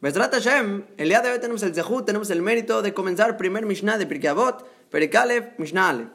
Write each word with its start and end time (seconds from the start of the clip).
Besrat 0.00 0.32
Hashem, 0.32 0.84
el 0.96 1.08
día 1.08 1.22
de 1.22 1.32
hoy 1.32 1.40
tenemos 1.40 1.64
el 1.64 1.74
zehut, 1.74 2.06
tenemos 2.06 2.30
el 2.30 2.40
mérito 2.40 2.82
de 2.82 2.94
comenzar 2.94 3.36
primer 3.36 3.66
Mishnah 3.66 3.98
de 3.98 4.06
Pirkei 4.06 4.28
Avot, 4.28 4.64
Perikalev, 4.92 5.58
Mishnah 5.58 5.88
Aleph. 5.88 6.10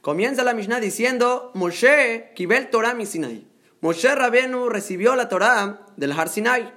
Comienza 0.00 0.42
la 0.42 0.54
Mishnah 0.54 0.80
diciendo, 0.80 1.50
Moshe 1.52 2.32
kibel 2.34 2.70
Torah 2.70 2.94
mi 2.94 3.04
Sinai. 3.04 3.46
Moshe 3.82 4.14
Rabenu 4.14 4.70
recibió 4.70 5.16
la 5.16 5.28
Torah 5.28 5.84
del 5.98 6.12
Har 6.12 6.30
Sinai. 6.30 6.72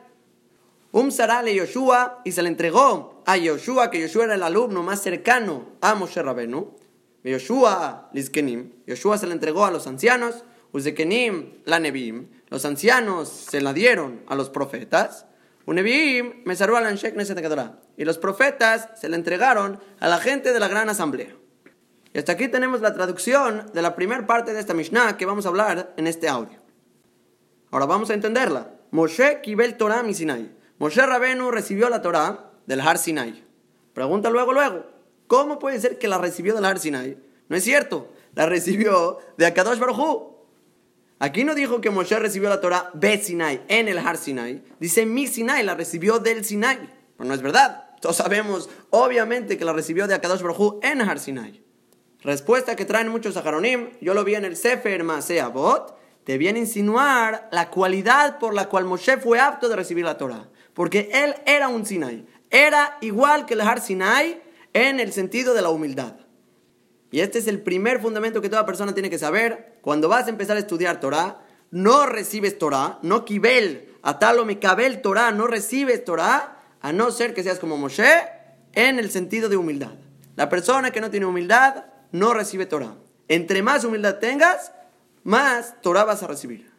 Um 0.92 1.12
le 1.46 1.56
Yoshua 1.56 2.20
y 2.26 2.34
se 2.34 2.42
le 2.42 2.50
entregó 2.50 3.24
a 3.26 3.38
Yoshua, 3.38 3.90
que 3.90 4.02
Yoshua 4.02 4.26
era 4.26 4.36
el 4.36 4.44
alumno 4.44 4.84
más 4.84 5.02
cercano 5.02 5.78
a 5.80 5.96
Moshe 5.96 6.22
Rabenu. 6.22 6.76
Yoshua 7.24 8.10
Lizkenim. 8.12 8.74
Yoshua 8.86 9.18
se 9.18 9.28
le 9.28 9.32
entregó 9.32 9.64
a 9.64 9.72
los 9.72 9.88
ancianos. 9.88 10.44
Uzekenim 10.74 11.54
la 11.64 11.80
Nebim. 11.80 12.28
Los 12.50 12.66
ancianos 12.66 13.30
se 13.30 13.62
la 13.62 13.72
dieron 13.72 14.24
a 14.28 14.36
los 14.36 14.50
profetas. 14.50 15.26
Y 17.98 18.06
los 18.06 18.18
profetas 18.18 18.90
se 19.00 19.10
le 19.10 19.16
entregaron 19.16 19.80
a 20.00 20.08
la 20.08 20.18
gente 20.18 20.54
de 20.54 20.60
la 20.60 20.68
gran 20.68 20.90
asamblea. 20.90 21.36
Y 22.14 22.20
hasta 22.20 22.34
aquí 22.34 22.48
tenemos 22.48 22.82
la 22.82 22.94
traducción 22.94 23.68
de 23.74 23.82
la 23.82 23.96
primera 23.96 24.28
parte 24.28 24.54
de 24.54 24.60
esta 24.60 24.74
Mishnah 24.74 25.18
que 25.18 25.26
vamos 25.26 25.46
a 25.46 25.50
hablar 25.50 25.94
en 25.98 26.08
este 26.08 26.28
audio. 26.28 26.60
Ahora 27.72 27.86
vamos 27.86 28.10
a 28.10 28.14
entenderla. 28.14 28.72
Moshe 28.92 29.40
Kibel 29.42 29.78
Torah 29.78 30.04
mi 30.04 30.14
Sinai. 30.14 30.52
Moshe 30.78 31.06
Rabenu 31.06 31.52
recibió 31.52 31.90
la 31.90 32.02
Torah 32.02 32.52
del 32.66 32.82
Har 32.82 32.98
Sinai. 32.98 33.46
Pregunta 33.94 34.30
luego, 34.30 34.52
luego, 34.52 34.86
¿cómo 35.28 35.60
puede 35.60 35.80
ser 35.80 35.98
que 35.98 36.08
la 36.08 36.18
recibió 36.18 36.54
del 36.54 36.66
Har 36.66 36.80
Sinai? 36.80 37.18
No 37.48 37.56
es 37.56 37.64
cierto, 37.64 38.12
la 38.36 38.46
recibió 38.46 39.20
de 39.38 39.46
Akadosh 39.46 39.80
Baruj 39.80 40.31
Aquí 41.22 41.44
no 41.44 41.54
dijo 41.54 41.82
que 41.82 41.92
Moshe 41.92 42.18
recibió 42.18 42.50
la 42.50 42.62
Torah 42.62 42.90
de 42.96 43.16
Sinai, 43.22 43.62
en 43.68 43.88
el 43.88 44.00
Har 44.00 44.18
Sinai. 44.18 44.64
Dice 44.80 45.06
mi 45.06 45.28
Sinai, 45.28 45.64
la 45.64 45.76
recibió 45.76 46.18
del 46.18 46.44
Sinai. 46.44 46.80
Pero 47.16 47.28
no 47.28 47.36
es 47.36 47.44
verdad. 47.44 47.92
Todos 48.02 48.16
sabemos, 48.16 48.72
obviamente, 48.90 49.56
que 49.56 49.64
la 49.64 49.72
recibió 49.72 50.08
de 50.08 50.16
Akadosh 50.16 50.42
Baruj 50.42 50.80
en 50.82 51.00
Har 51.00 51.20
Sinai. 51.20 51.64
Respuesta 52.22 52.76
que 52.76 52.86
traen 52.86 53.10
muchos 53.10 53.36
Saharonim, 53.36 53.92
yo 54.02 54.16
lo 54.16 54.24
vi 54.24 54.34
en 54.34 54.46
el 54.46 54.58
Sefer 54.58 55.04
Masea 55.04 55.50
Bot, 55.50 55.96
te 56.24 56.40
viene 56.40 56.58
a 56.58 56.64
insinuar 56.64 57.50
la 57.52 57.70
cualidad 57.70 58.40
por 58.40 58.56
la 58.56 58.68
cual 58.68 58.86
Moshe 58.86 59.18
fue 59.18 59.40
apto 59.40 59.70
de 59.70 59.76
recibir 59.76 60.06
la 60.06 60.18
Torah. 60.18 60.50
Porque 60.74 61.12
él 61.14 61.36
era 61.46 61.68
un 61.68 61.86
Sinai. 61.86 62.26
Era 62.50 62.98
igual 63.02 63.46
que 63.46 63.54
el 63.54 63.62
Har 63.62 63.80
Sinai 63.80 64.42
en 64.74 65.00
el 65.00 65.14
sentido 65.14 65.54
de 65.54 65.62
la 65.62 65.70
humildad. 65.70 66.16
Y 67.12 67.20
este 67.20 67.40
es 67.40 67.48
el 67.48 67.62
primer 67.62 68.02
fundamento 68.02 68.42
que 68.42 68.50
toda 68.50 68.66
persona 68.66 68.94
tiene 68.94 69.10
que 69.10 69.20
saber. 69.20 69.78
Cuando 69.82 70.08
vas 70.08 70.28
a 70.28 70.30
empezar 70.30 70.56
a 70.56 70.62
estudiar 70.62 71.00
Torah, 71.02 71.42
no 71.70 72.06
recibes 72.06 72.58
Torah, 72.58 73.00
no 73.02 73.26
kibel, 73.26 73.90
atalo 74.02 74.46
me 74.46 74.60
kabel 74.60 75.02
Torah, 75.02 75.32
no 75.32 75.46
recibes 75.46 76.04
Torah, 76.06 76.58
a 76.82 76.94
no 76.94 77.12
ser 77.12 77.34
que 77.34 77.44
seas 77.44 77.60
como 77.60 77.78
Moshe, 77.78 78.24
en 78.74 78.98
el 78.98 79.12
sentido 79.12 79.50
de 79.50 79.58
humildad. 79.58 79.94
La 80.36 80.50
persona 80.50 80.92
que 80.92 81.02
no 81.02 81.12
tiene 81.12 81.26
humildad 81.26 81.86
no 82.12 82.34
recibe 82.34 82.66
Torah. 82.66 82.96
Entre 83.28 83.62
más 83.62 83.84
humildad 83.84 84.20
tengas, 84.20 84.72
más 85.24 85.76
Torah 85.82 86.06
vas 86.06 86.24
a 86.24 86.28
recibir. 86.28 86.72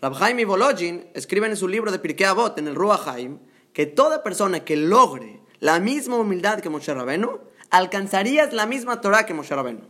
Rab 0.00 0.38
y 0.38 0.44
Volojin 0.44 1.08
escriben 1.14 1.50
en 1.50 1.56
su 1.56 1.68
libro 1.68 1.90
de 1.92 1.98
Pirkei 1.98 2.26
Avot, 2.26 2.58
en 2.58 2.68
el 2.68 2.74
Ruach 2.74 3.06
Haim, 3.08 3.38
que 3.72 3.86
toda 3.86 4.22
persona 4.22 4.64
que 4.64 4.76
logre 4.76 5.40
la 5.58 5.78
misma 5.78 6.16
humildad 6.16 6.60
que 6.60 6.70
Moshe 6.70 6.94
Rabenu, 6.94 7.40
alcanzarías 7.70 8.52
la 8.52 8.66
misma 8.66 9.00
Torah 9.00 9.24
que 9.24 9.34
Moshe 9.34 9.54
Rabenu. 9.54 9.88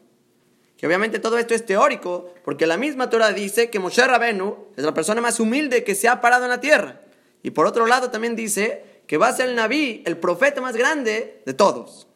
Que 0.76 0.86
obviamente 0.86 1.18
todo 1.18 1.38
esto 1.38 1.54
es 1.54 1.66
teórico, 1.66 2.32
porque 2.44 2.66
la 2.66 2.76
misma 2.76 3.10
Torah 3.10 3.32
dice 3.32 3.68
que 3.68 3.78
Moshe 3.78 4.06
Rabenu 4.06 4.68
es 4.76 4.84
la 4.84 4.94
persona 4.94 5.20
más 5.20 5.40
humilde 5.40 5.84
que 5.84 5.94
se 5.94 6.08
ha 6.08 6.20
parado 6.20 6.44
en 6.44 6.50
la 6.50 6.60
tierra. 6.60 7.00
Y 7.42 7.50
por 7.50 7.66
otro 7.66 7.86
lado 7.86 8.10
también 8.10 8.36
dice 8.36 9.02
que 9.06 9.18
va 9.18 9.28
a 9.28 9.32
ser 9.32 9.48
el 9.48 9.56
Naví, 9.56 10.02
el 10.06 10.16
profeta 10.16 10.60
más 10.60 10.76
grande 10.76 11.42
de 11.44 11.54
todos. 11.54 12.06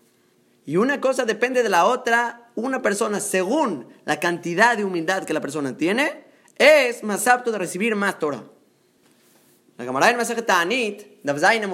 Y 0.65 0.77
una 0.77 1.01
cosa 1.01 1.25
depende 1.25 1.63
de 1.63 1.69
la 1.69 1.87
otra. 1.87 2.49
Una 2.55 2.81
persona, 2.81 3.21
según 3.21 3.89
la 4.05 4.21
cantidad 4.21 4.77
de 4.77 4.85
humildad 4.85 5.25
que 5.25 5.35
la 5.35 5.41
persona 5.41 5.77
tiene, 5.77 6.25
es 6.57 7.03
más 7.03 7.27
apto 7.27 7.51
de 7.51 7.59
recibir 7.59 7.97
más 7.97 8.19
Torah. 8.19 8.45
La 9.77 9.85
camarada 9.85 10.11
del 10.11 10.19
mensaje 10.19 10.43
Ta'anit, 10.43 11.23
Davzain 11.25 11.69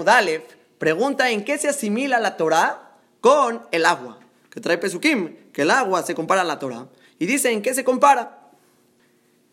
pregunta 0.79 1.31
en 1.31 1.45
qué 1.45 1.59
se 1.59 1.69
asimila 1.69 2.19
la 2.19 2.37
Torah 2.37 2.90
con 3.21 3.63
el 3.71 3.85
agua, 3.85 4.19
que 4.51 4.61
trae 4.61 4.79
Pesukim, 4.79 5.51
que 5.53 5.63
el 5.63 5.71
agua 5.71 6.03
se 6.03 6.15
compara 6.15 6.43
a 6.43 6.45
la 6.45 6.59
Torah. 6.59 6.89
Y 7.19 7.27
dice, 7.27 7.53
¿en 7.53 7.63
qué 7.63 7.75
se 7.75 7.85
compara? 7.85 8.51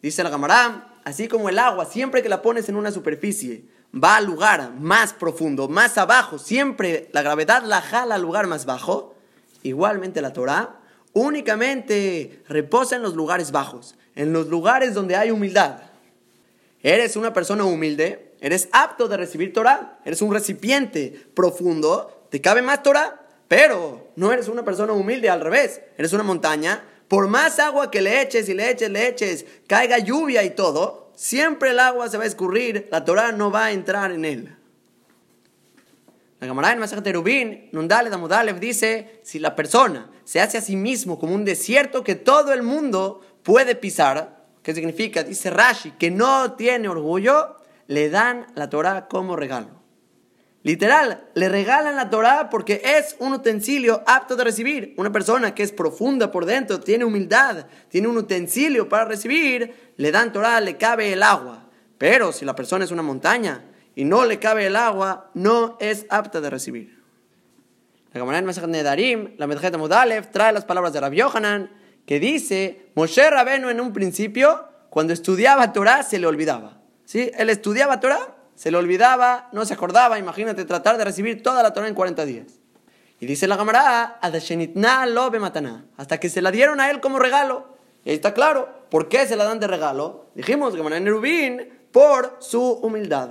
Dice 0.02 0.24
la 0.24 0.30
Gamará, 0.30 1.00
así 1.04 1.28
como 1.28 1.50
el 1.50 1.60
agua, 1.60 1.86
siempre 1.86 2.24
que 2.24 2.30
la 2.30 2.42
pones 2.42 2.70
en 2.70 2.76
una 2.76 2.92
superficie, 2.92 3.66
va 3.94 4.18
al 4.18 4.26
lugar 4.26 4.74
más 4.80 5.14
profundo, 5.14 5.68
más 5.68 5.98
abajo, 5.98 6.40
siempre 6.40 7.10
la 7.14 7.22
gravedad 7.22 7.64
la 7.64 7.82
jala 7.82 8.16
al 8.16 8.22
lugar 8.22 8.48
más 8.48 8.66
bajo, 8.66 9.16
igualmente 9.64 10.22
la 10.22 10.34
Torah 10.34 10.78
únicamente 11.18 12.44
reposa 12.48 12.96
en 12.96 13.02
los 13.02 13.16
lugares 13.16 13.52
bajos, 13.52 13.96
en 14.16 14.34
los 14.34 14.48
lugares 14.48 14.94
donde 14.94 15.16
hay 15.16 15.32
humildad. 15.32 15.82
Eres 16.84 17.16
una 17.16 17.34
persona 17.34 17.64
humilde, 17.64 18.36
eres 18.40 18.70
apto 18.72 19.08
de 19.08 19.18
recibir 19.18 19.52
Torah, 19.52 20.00
eres 20.06 20.22
un 20.22 20.32
recipiente 20.32 21.28
profundo, 21.34 22.28
te 22.30 22.40
cabe 22.40 22.62
más 22.62 22.84
Torah, 22.84 23.27
pero 23.48 24.12
no 24.16 24.32
eres 24.32 24.48
una 24.48 24.66
persona 24.66 24.94
humilde, 24.94 25.30
al 25.30 25.42
revés, 25.42 25.82
eres 25.98 26.14
una 26.14 26.24
montaña. 26.24 26.84
Por 27.08 27.28
más 27.28 27.60
agua 27.60 27.90
que 27.90 28.02
le 28.02 28.22
eches 28.22 28.50
y 28.50 28.54
le 28.54 28.70
eches, 28.70 28.90
le 28.90 29.08
eches, 29.08 29.46
caiga 29.68 29.98
lluvia 29.98 30.44
y 30.44 30.50
todo, 30.50 31.12
siempre 31.16 31.70
el 31.70 31.80
agua 31.80 32.10
se 32.10 32.18
va 32.18 32.26
a 32.26 32.28
escurrir, 32.28 32.90
la 32.92 33.06
Torah 33.06 33.32
no 33.32 33.50
va 33.50 33.66
a 33.66 33.72
entrar 33.72 34.12
en 34.12 34.26
él. 34.26 34.58
La 36.40 36.48
camarada 36.48 36.74
en 36.74 36.80
Masaj 36.80 37.02
Terubín, 37.02 37.70
Nundale 37.72 38.10
Damudalev, 38.10 38.60
dice: 38.60 39.22
si 39.24 39.40
la 39.40 39.56
persona 39.56 40.12
se 40.24 40.42
hace 40.42 40.58
a 40.58 40.62
sí 40.62 40.76
mismo 40.76 41.18
como 41.18 41.34
un 41.34 41.46
desierto 41.46 42.04
que 42.04 42.16
todo 42.16 42.54
el 42.54 42.62
mundo 42.62 43.22
puede 43.42 43.74
pisar, 43.76 44.46
¿qué 44.62 44.76
significa? 44.76 45.24
Dice 45.24 45.50
Rashi, 45.50 45.92
que 45.92 46.12
no 46.12 46.54
tiene 46.54 46.90
orgullo, 46.90 47.56
le 47.88 48.10
dan 48.10 48.48
la 48.54 48.70
Torah 48.70 49.08
como 49.08 49.36
regalo. 49.36 49.77
Literal, 50.68 51.30
le 51.34 51.48
regalan 51.48 51.96
la 51.96 52.10
Torah 52.10 52.50
porque 52.50 52.82
es 52.84 53.16
un 53.20 53.32
utensilio 53.32 54.04
apto 54.06 54.36
de 54.36 54.44
recibir. 54.44 54.94
Una 54.98 55.14
persona 55.14 55.56
que 55.56 55.64
es 55.64 55.72
profunda 55.72 56.30
por 56.30 56.46
dentro, 56.46 56.82
tiene 56.82 57.06
humildad, 57.06 57.68
tiene 57.88 58.10
un 58.10 58.18
utensilio 58.18 58.90
para 58.90 59.06
recibir, 59.06 59.94
le 59.96 60.12
dan 60.12 60.34
Torah, 60.34 60.60
le 60.60 60.76
cabe 60.76 61.14
el 61.14 61.24
agua. 61.24 61.70
Pero 61.98 62.34
si 62.34 62.44
la 62.44 62.54
persona 62.54 62.84
es 62.84 62.92
una 62.92 63.02
montaña 63.02 63.64
y 63.96 64.04
no 64.04 64.26
le 64.26 64.40
cabe 64.40 64.66
el 64.66 64.76
agua, 64.76 65.32
no 65.36 65.78
es 65.80 66.06
apta 66.10 66.42
de 66.42 66.50
recibir. 66.50 67.02
La 68.12 68.20
Gemara 68.20 68.42
de 68.42 68.84
Darim, 68.84 69.36
la 69.38 69.48
Medjeta 69.48 69.78
Mudalev, 69.78 70.32
trae 70.32 70.52
las 70.52 70.66
palabras 70.66 70.92
de 70.92 71.00
Rabbi 71.00 71.16
Yohanan, 71.16 71.72
que 72.06 72.20
dice, 72.20 72.90
Moshe 72.94 73.30
Rabenu 73.30 73.70
en 73.70 73.80
un 73.80 73.94
principio, 73.94 74.66
cuando 74.90 75.14
estudiaba 75.14 75.72
Torah, 75.72 76.04
se 76.04 76.20
le 76.20 76.28
olvidaba. 76.28 76.82
¿Sí? 77.06 77.32
Él 77.38 77.50
estudiaba 77.50 78.02
Torah 78.02 78.37
se 78.58 78.72
le 78.72 78.78
olvidaba, 78.78 79.50
no 79.52 79.66
se 79.66 79.76
acordaba, 79.76 80.18
imagínate 80.18 80.66
tratar 80.66 80.98
de 80.98 81.06
recibir 81.06 81.44
toda 81.44 81.62
la 81.62 81.74
Torah 81.74 81.88
en 81.88 81.94
40 81.94 82.26
días. 82.26 82.48
Y 83.20 83.28
dice 83.28 83.48
la 83.48 83.56
Gamará, 83.56 84.20
lo 85.06 85.32
matana, 85.40 85.86
hasta 85.96 86.20
que 86.20 86.28
se 86.28 86.42
la 86.42 86.50
dieron 86.50 86.82
a 86.82 86.90
él 86.90 87.00
como 87.00 87.20
regalo. 87.20 87.78
Y 88.04 88.10
ahí 88.10 88.16
está 88.16 88.34
claro, 88.34 88.68
¿por 88.90 89.10
qué 89.10 89.28
se 89.28 89.36
la 89.36 89.44
dan 89.44 89.60
de 89.60 89.68
regalo? 89.68 90.26
Dijimos, 90.34 90.76
Gamará 90.76 91.00
Nerubín, 91.00 91.70
por 91.92 92.38
su 92.40 92.64
humildad. 92.82 93.30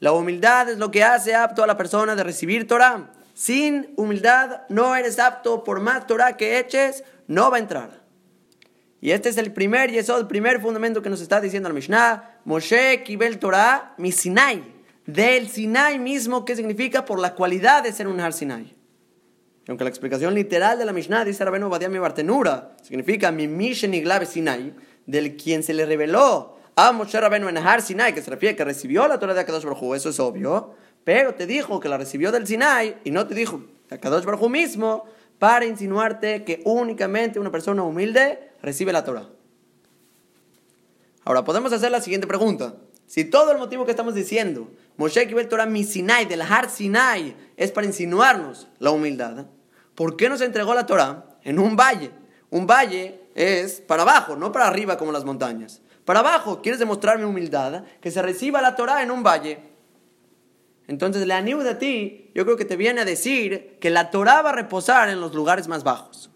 La 0.00 0.12
humildad 0.12 0.68
es 0.68 0.76
lo 0.76 0.90
que 0.90 1.02
hace 1.02 1.34
apto 1.34 1.64
a 1.64 1.66
la 1.66 1.78
persona 1.78 2.14
de 2.14 2.22
recibir 2.22 2.68
Torah. 2.68 3.12
Sin 3.32 3.94
humildad 3.96 4.64
no 4.68 4.94
eres 4.96 5.18
apto, 5.18 5.64
por 5.64 5.80
más 5.80 6.06
Torah 6.06 6.36
que 6.36 6.58
eches, 6.58 7.04
no 7.26 7.50
va 7.50 7.56
a 7.56 7.60
entrar. 7.60 7.99
Y 9.00 9.12
este 9.12 9.30
es 9.30 9.38
el 9.38 9.52
primer, 9.52 9.90
y 9.90 9.98
eso 9.98 10.14
es 10.14 10.20
el 10.20 10.26
primer 10.26 10.60
fundamento 10.60 11.00
que 11.00 11.08
nos 11.08 11.20
está 11.20 11.40
diciendo 11.40 11.68
el 11.68 11.74
Mishnah. 11.74 12.40
Moshe 12.44 13.02
Kibel 13.02 13.38
Torah, 13.38 13.94
mi 13.96 14.12
Sinai. 14.12 14.62
Del 15.06 15.48
Sinai 15.48 15.98
mismo, 15.98 16.44
¿qué 16.44 16.54
significa? 16.54 17.04
Por 17.04 17.18
la 17.18 17.34
cualidad 17.34 17.82
de 17.82 17.92
ser 17.92 18.06
un 18.06 18.20
Har 18.20 18.32
Sinai. 18.32 18.76
Aunque 19.68 19.84
la 19.84 19.90
explicación 19.90 20.34
literal 20.34 20.78
de 20.78 20.84
la 20.84 20.92
Mishnah 20.92 21.24
dice 21.24 21.44
Rabenu 21.44 21.68
Badia 21.68 21.88
mi 21.88 21.98
Bartenura, 21.98 22.76
significa 22.82 23.30
mi 23.30 23.46
Mishen 23.46 23.92
Glave 24.02 24.26
Sinai, 24.26 24.74
del 25.06 25.36
quien 25.36 25.62
se 25.62 25.72
le 25.74 25.86
reveló 25.86 26.58
a 26.76 26.92
Moshe 26.92 27.20
Rabenu 27.20 27.48
en 27.48 27.58
Har 27.58 27.80
Sinai, 27.80 28.14
que 28.14 28.22
se 28.22 28.30
refiere 28.30 28.56
que 28.56 28.64
recibió 28.64 29.06
la 29.06 29.18
Torah 29.18 29.34
de 29.34 29.40
Akadosh 29.40 29.64
Baruj 29.64 29.94
eso 29.94 30.10
es 30.10 30.18
obvio, 30.18 30.74
pero 31.04 31.34
te 31.34 31.46
dijo 31.46 31.78
que 31.78 31.88
la 31.88 31.98
recibió 31.98 32.32
del 32.32 32.46
Sinai 32.46 32.96
y 33.04 33.10
no 33.10 33.26
te 33.26 33.34
dijo 33.34 33.62
Akadosh 33.90 34.24
Baruj 34.24 34.48
mismo 34.48 35.04
para 35.40 35.64
insinuarte 35.64 36.44
que 36.44 36.60
únicamente 36.66 37.40
una 37.40 37.50
persona 37.50 37.82
humilde 37.82 38.52
recibe 38.62 38.92
la 38.92 39.04
Torah. 39.04 39.30
Ahora 41.24 41.44
podemos 41.44 41.72
hacer 41.72 41.90
la 41.90 42.02
siguiente 42.02 42.26
pregunta. 42.26 42.74
Si 43.06 43.24
todo 43.24 43.50
el 43.50 43.56
motivo 43.58 43.86
que 43.86 43.90
estamos 43.90 44.14
diciendo, 44.14 44.70
Moshe 44.98 45.22
el 45.22 45.48
Torah 45.48 45.64
mi 45.64 45.82
Sinai, 45.82 46.26
del 46.26 46.42
Har 46.42 46.68
Sinai, 46.68 47.34
es 47.56 47.72
para 47.72 47.86
insinuarnos 47.86 48.68
la 48.78 48.90
humildad, 48.90 49.46
¿por 49.94 50.18
qué 50.18 50.28
nos 50.28 50.42
entregó 50.42 50.74
la 50.74 50.84
Torah 50.84 51.24
en 51.42 51.58
un 51.58 51.74
valle? 51.74 52.10
Un 52.50 52.66
valle 52.66 53.18
es 53.34 53.80
para 53.80 54.02
abajo, 54.02 54.36
no 54.36 54.52
para 54.52 54.66
arriba 54.66 54.98
como 54.98 55.10
las 55.10 55.24
montañas. 55.24 55.80
Para 56.04 56.20
abajo, 56.20 56.60
¿quieres 56.60 56.78
demostrarme 56.78 57.24
humildad? 57.24 57.84
Que 58.02 58.10
se 58.10 58.20
reciba 58.20 58.60
la 58.60 58.76
Torah 58.76 59.02
en 59.02 59.10
un 59.10 59.22
valle. 59.22 59.69
Entonces, 60.90 61.24
la 61.24 61.40
de 61.40 61.74
ti, 61.76 62.32
yo 62.34 62.44
creo 62.44 62.56
que 62.56 62.64
te 62.64 62.74
viene 62.74 63.02
a 63.02 63.04
decir 63.04 63.78
que 63.80 63.90
la 63.90 64.10
Torah 64.10 64.42
va 64.42 64.50
a 64.50 64.54
reposar 64.54 65.08
en 65.08 65.20
los 65.20 65.32
lugares 65.32 65.68
más 65.68 65.84
bajos. 65.84 66.32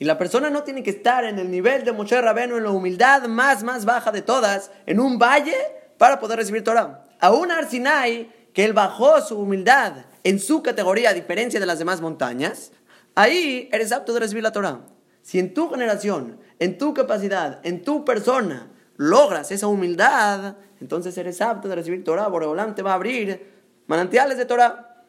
Y 0.00 0.06
la 0.06 0.18
persona 0.18 0.50
no 0.50 0.64
tiene 0.64 0.82
que 0.82 0.90
estar 0.90 1.24
en 1.24 1.38
el 1.38 1.52
nivel 1.52 1.84
de 1.84 1.92
Moshe 1.92 2.20
Rabenu, 2.20 2.56
en 2.56 2.64
la 2.64 2.72
humildad 2.72 3.28
más, 3.28 3.62
más 3.62 3.84
baja 3.84 4.10
de 4.10 4.22
todas, 4.22 4.72
en 4.86 4.98
un 4.98 5.20
valle, 5.20 5.54
para 5.98 6.18
poder 6.18 6.40
recibir 6.40 6.64
Torah. 6.64 7.04
Aún 7.20 7.52
Arsinai, 7.52 8.28
que 8.52 8.64
él 8.64 8.72
bajó 8.72 9.20
su 9.20 9.38
humildad 9.38 10.06
en 10.24 10.40
su 10.40 10.64
categoría, 10.64 11.10
a 11.10 11.14
diferencia 11.14 11.60
de 11.60 11.66
las 11.66 11.78
demás 11.78 12.00
montañas, 12.00 12.72
ahí 13.14 13.68
eres 13.70 13.92
apto 13.92 14.12
de 14.12 14.18
recibir 14.18 14.42
la 14.42 14.50
Torah. 14.50 14.80
Si 15.22 15.38
en 15.38 15.54
tu 15.54 15.70
generación, 15.70 16.40
en 16.58 16.76
tu 16.76 16.92
capacidad, 16.92 17.60
en 17.64 17.84
tu 17.84 18.04
persona, 18.04 18.68
logras 18.96 19.52
esa 19.52 19.68
humildad, 19.68 20.56
entonces 20.80 21.16
eres 21.16 21.40
apto 21.40 21.68
de 21.68 21.76
recibir 21.76 22.02
Torah. 22.02 22.26
Boreolam 22.26 22.74
te 22.74 22.82
va 22.82 22.90
a 22.90 22.94
abrir 22.94 23.55
manantiales 23.86 24.38
de 24.38 24.44
Torah. 24.44 25.04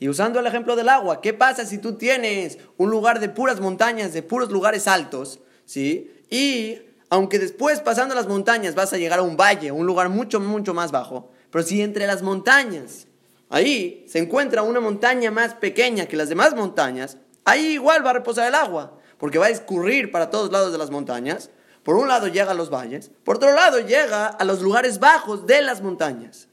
Y 0.00 0.08
usando 0.08 0.38
el 0.38 0.46
ejemplo 0.46 0.76
del 0.76 0.88
agua, 0.88 1.20
¿qué 1.20 1.32
pasa 1.32 1.64
si 1.64 1.78
tú 1.78 1.94
tienes 1.94 2.58
un 2.76 2.90
lugar 2.90 3.18
de 3.18 3.28
puras 3.28 3.60
montañas, 3.60 4.12
de 4.12 4.22
puros 4.22 4.50
lugares 4.50 4.86
altos, 4.86 5.40
¿sí? 5.64 6.12
Y 6.30 6.78
aunque 7.10 7.38
después 7.38 7.80
pasando 7.80 8.14
las 8.14 8.28
montañas 8.28 8.74
vas 8.74 8.92
a 8.92 8.98
llegar 8.98 9.18
a 9.18 9.22
un 9.22 9.36
valle, 9.36 9.72
un 9.72 9.86
lugar 9.86 10.08
mucho, 10.08 10.40
mucho 10.40 10.74
más 10.74 10.92
bajo, 10.92 11.30
pero 11.50 11.64
si 11.64 11.82
entre 11.82 12.06
las 12.06 12.22
montañas, 12.22 13.06
ahí 13.48 14.04
se 14.08 14.18
encuentra 14.18 14.62
una 14.62 14.80
montaña 14.80 15.30
más 15.30 15.54
pequeña 15.54 16.06
que 16.06 16.16
las 16.16 16.28
demás 16.28 16.54
montañas, 16.54 17.16
ahí 17.44 17.72
igual 17.72 18.04
va 18.04 18.10
a 18.10 18.14
reposar 18.14 18.46
el 18.46 18.54
agua, 18.54 18.98
porque 19.18 19.38
va 19.38 19.46
a 19.46 19.50
escurrir 19.50 20.12
para 20.12 20.30
todos 20.30 20.52
lados 20.52 20.70
de 20.70 20.78
las 20.78 20.90
montañas. 20.90 21.50
Por 21.82 21.96
un 21.96 22.08
lado 22.08 22.28
llega 22.28 22.50
a 22.50 22.54
los 22.54 22.70
valles, 22.70 23.10
por 23.24 23.36
otro 23.36 23.52
lado 23.54 23.80
llega 23.80 24.26
a 24.26 24.44
los 24.44 24.60
lugares 24.60 24.98
bajos 24.98 25.46
de 25.46 25.62
las 25.62 25.80
montañas. 25.80 26.47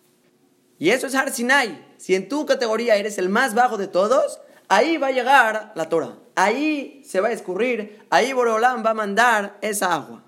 Y 0.77 0.89
eso 0.89 1.07
es 1.07 1.15
Har 1.15 1.31
Sinai. 1.31 1.85
Si 1.97 2.15
en 2.15 2.27
tu 2.27 2.45
categoría 2.45 2.95
eres 2.95 3.17
el 3.17 3.29
más 3.29 3.53
bajo 3.53 3.77
de 3.77 3.87
todos, 3.87 4.39
ahí 4.67 4.97
va 4.97 5.07
a 5.07 5.11
llegar 5.11 5.71
la 5.75 5.89
Torah. 5.89 6.17
Ahí 6.35 7.01
se 7.05 7.21
va 7.21 7.29
a 7.29 7.31
escurrir, 7.31 8.05
ahí 8.09 8.33
Boreolam 8.33 8.85
va 8.85 8.91
a 8.91 8.93
mandar 8.93 9.57
esa 9.61 9.93
agua. 9.93 10.23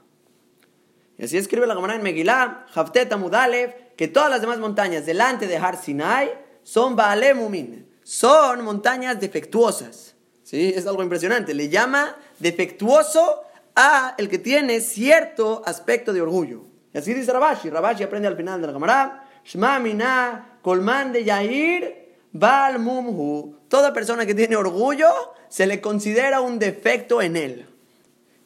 Y 1.17 1.25
así 1.25 1.37
escribe 1.37 1.67
la 1.67 1.75
Gemara 1.75 1.95
en 1.95 2.03
Megillah, 2.03 2.65
Haftet 2.73 3.11
Amudalev, 3.11 3.95
que 3.95 4.07
todas 4.07 4.29
las 4.29 4.39
demás 4.39 4.59
montañas 4.59 5.05
delante 5.05 5.47
de 5.47 5.57
Har 5.57 5.81
Sinai 5.81 6.31
son 6.63 6.95
Baale 6.95 7.33
Mumin, 7.33 7.89
son 8.03 8.63
montañas 8.63 9.19
defectuosas. 9.19 10.15
¿Sí? 10.43 10.71
Es 10.73 10.87
algo 10.87 11.03
impresionante. 11.03 11.53
Le 11.53 11.67
llama 11.67 12.15
defectuoso 12.39 13.41
a 13.75 14.15
el 14.17 14.29
que 14.29 14.37
tiene 14.37 14.79
cierto 14.79 15.61
aspecto 15.65 16.13
de 16.13 16.21
orgullo. 16.21 16.61
Y 16.93 16.97
así 16.97 17.13
dice 17.13 17.33
Rabashi. 17.33 17.69
Rabashi 17.69 18.03
aprende 18.03 18.29
al 18.29 18.37
final 18.37 18.61
de 18.61 18.67
la 18.67 18.73
Gemara 18.73 19.26
Shma 19.47 20.59
Colman 20.61 21.13
de 21.13 21.23
Yair, 21.23 22.17
Bal 22.33 22.79
Mumhu. 22.79 23.55
Toda 23.69 23.93
persona 23.93 24.25
que 24.25 24.35
tiene 24.35 24.57
orgullo 24.57 25.07
se 25.47 25.65
le 25.65 25.79
considera 25.79 26.41
un 26.41 26.59
defecto 26.59 27.21
en 27.21 27.37
él. 27.37 27.69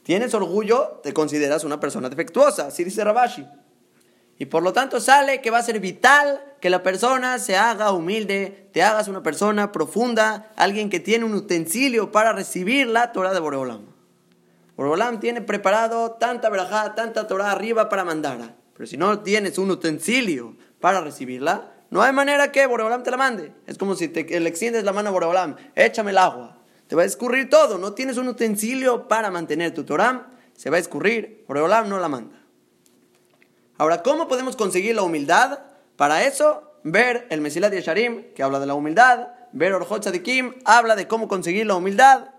Tienes 0.03 0.33
orgullo, 0.35 0.99
te 1.03 1.13
consideras 1.13 1.63
una 1.63 1.79
persona 1.79 2.09
defectuosa, 2.09 2.67
así 2.67 2.83
dice 2.83 3.03
Rabashi. 3.03 3.47
Y 4.37 4.45
por 4.45 4.61
lo 4.61 4.73
tanto 4.73 4.99
sale 4.99 5.41
que 5.41 5.49
va 5.49 5.59
a 5.59 5.63
ser 5.63 5.79
vital 5.79 6.43
que 6.59 6.69
la 6.69 6.83
persona 6.83 7.39
se 7.39 7.55
haga 7.55 7.91
humilde, 7.91 8.69
te 8.71 8.83
hagas 8.83 9.07
una 9.07 9.23
persona 9.23 9.71
profunda, 9.71 10.51
alguien 10.55 10.89
que 10.89 10.99
tiene 10.99 11.25
un 11.25 11.33
utensilio 11.33 12.11
para 12.11 12.33
recibir 12.33 12.87
la 12.87 13.11
Torah 13.11 13.33
de 13.33 13.39
Boreolam. 13.39 13.85
Boreolam 14.77 15.19
tiene 15.19 15.41
preparado 15.41 16.11
tanta 16.13 16.49
verajá, 16.49 16.93
tanta 16.93 17.27
Torah 17.27 17.51
arriba 17.51 17.89
para 17.89 18.03
mandar. 18.03 18.55
Pero 18.73 18.87
si 18.87 18.97
no 18.97 19.19
tienes 19.19 19.57
un 19.59 19.69
utensilio 19.69 20.55
para 20.81 20.99
recibirla, 20.99 21.71
no 21.91 22.01
hay 22.01 22.11
manera 22.11 22.51
que 22.51 22.65
Boreolam 22.65 23.03
te 23.03 23.11
la 23.11 23.17
mande. 23.17 23.53
Es 23.67 23.77
como 23.77 23.95
si 23.95 24.07
te, 24.07 24.39
le 24.39 24.49
extiendes 24.49 24.83
la 24.83 24.93
mano 24.93 25.09
a 25.09 25.11
Boreolam, 25.11 25.55
échame 25.75 26.11
el 26.11 26.17
agua. 26.17 26.57
Te 26.87 26.95
va 26.95 27.03
a 27.03 27.05
escurrir 27.05 27.49
todo, 27.49 27.77
no 27.77 27.93
tienes 27.93 28.17
un 28.17 28.27
utensilio 28.27 29.07
para 29.07 29.31
mantener 29.31 29.73
tu 29.73 29.85
Torah, 29.85 30.27
se 30.57 30.69
va 30.69 30.77
a 30.77 30.79
escurrir, 30.79 31.45
Boreolam 31.47 31.87
no 31.87 31.99
la 31.99 32.09
manda. 32.09 32.41
Ahora, 33.77 34.03
¿cómo 34.03 34.27
podemos 34.27 34.55
conseguir 34.55 34.95
la 34.95 35.03
humildad? 35.03 35.59
Para 35.95 36.23
eso, 36.23 36.71
ver 36.83 37.27
el 37.29 37.41
Mesilat 37.41 37.73
Yesharim, 37.73 38.33
que 38.33 38.43
habla 38.43 38.59
de 38.59 38.65
la 38.65 38.73
humildad, 38.73 39.29
ver 39.53 39.73
Orjot 39.73 40.21
Kim 40.21 40.53
habla 40.65 40.95
de 40.95 41.07
cómo 41.07 41.27
conseguir 41.27 41.65
la 41.65 41.75
humildad. 41.75 42.29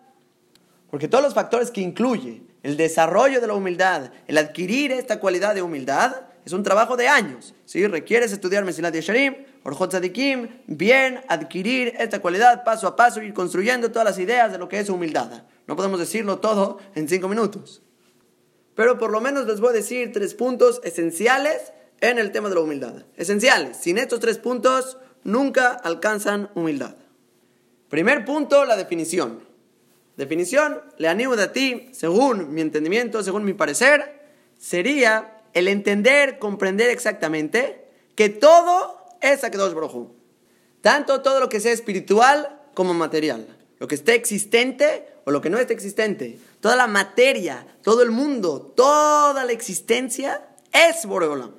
Porque 0.90 1.08
todos 1.08 1.24
los 1.24 1.34
factores 1.34 1.70
que 1.70 1.80
incluye 1.80 2.42
el 2.62 2.76
desarrollo 2.76 3.40
de 3.40 3.46
la 3.46 3.54
humildad, 3.54 4.12
el 4.26 4.38
adquirir 4.38 4.92
esta 4.92 5.20
cualidad 5.20 5.54
de 5.54 5.62
humildad, 5.62 6.14
es 6.44 6.52
un 6.52 6.62
trabajo 6.62 6.96
de 6.96 7.08
años. 7.08 7.54
¿sí? 7.64 7.86
Requieres 7.86 8.32
estudiar 8.32 8.64
Mesilat 8.64 8.94
Yesharim, 8.94 9.36
Orjot 9.62 9.90
Tzadikim, 9.90 10.48
bien 10.66 11.20
adquirir 11.28 11.94
esta 11.98 12.20
cualidad 12.20 12.64
paso 12.64 12.86
a 12.86 12.96
paso, 12.96 13.22
ir 13.22 13.32
construyendo 13.32 13.90
todas 13.90 14.04
las 14.04 14.18
ideas 14.18 14.52
de 14.52 14.58
lo 14.58 14.68
que 14.68 14.80
es 14.80 14.88
humildad. 14.88 15.44
No 15.66 15.76
podemos 15.76 16.00
decirlo 16.00 16.38
todo 16.38 16.78
en 16.94 17.08
cinco 17.08 17.28
minutos. 17.28 17.82
Pero 18.74 18.98
por 18.98 19.10
lo 19.10 19.20
menos 19.20 19.46
les 19.46 19.60
voy 19.60 19.70
a 19.70 19.72
decir 19.72 20.12
tres 20.12 20.34
puntos 20.34 20.80
esenciales 20.82 21.72
en 22.00 22.18
el 22.18 22.32
tema 22.32 22.48
de 22.48 22.56
la 22.56 22.62
humildad. 22.62 23.04
Esenciales. 23.16 23.76
Sin 23.76 23.98
estos 23.98 24.18
tres 24.18 24.38
puntos, 24.38 24.98
nunca 25.22 25.68
alcanzan 25.68 26.50
humildad. 26.54 26.96
Primer 27.88 28.24
punto, 28.24 28.64
la 28.64 28.76
definición. 28.76 29.40
Definición, 30.16 30.80
le 30.98 31.08
animo 31.08 31.36
de 31.36 31.48
ti, 31.48 31.88
según 31.92 32.52
mi 32.52 32.60
entendimiento, 32.60 33.22
según 33.22 33.44
mi 33.44 33.54
parecer, 33.54 34.20
sería 34.58 35.41
el 35.54 35.68
entender, 35.68 36.38
comprender 36.38 36.90
exactamente 36.90 37.88
que 38.14 38.28
todo 38.28 38.98
es 39.20 39.44
Akedosh 39.44 39.74
Baruj 39.74 40.10
Tanto 40.80 41.22
todo 41.22 41.40
lo 41.40 41.48
que 41.48 41.60
sea 41.60 41.72
espiritual 41.72 42.60
como 42.74 42.94
material. 42.94 43.46
Lo 43.78 43.88
que 43.88 43.94
esté 43.94 44.14
existente 44.14 45.06
o 45.24 45.30
lo 45.30 45.40
que 45.40 45.50
no 45.50 45.58
esté 45.58 45.74
existente. 45.74 46.38
Toda 46.60 46.76
la 46.76 46.86
materia, 46.86 47.66
todo 47.82 48.02
el 48.02 48.10
mundo, 48.10 48.72
toda 48.76 49.44
la 49.44 49.52
existencia 49.52 50.48
es 50.72 51.06
Boreolam. 51.06 51.54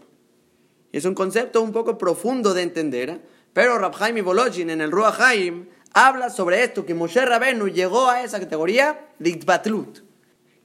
Es 0.92 1.06
un 1.06 1.16
concepto 1.16 1.62
un 1.62 1.72
poco 1.72 1.98
profundo 1.98 2.54
de 2.54 2.62
entender, 2.62 3.22
pero 3.52 3.78
Rabhaim 3.78 4.18
y 4.18 4.22
Bolojin 4.22 4.70
en 4.70 4.82
el 4.82 4.92
Ruach 4.92 5.20
Haim 5.20 5.68
habla 5.94 6.30
sobre 6.30 6.64
esto, 6.64 6.86
que 6.86 6.94
Moshe 6.94 7.26
Rabenu 7.26 7.68
llegó 7.68 8.10
a 8.10 8.24
esa 8.24 8.40
categoría 8.40 9.08
de 9.20 9.30
Itbatlut. 9.32 10.00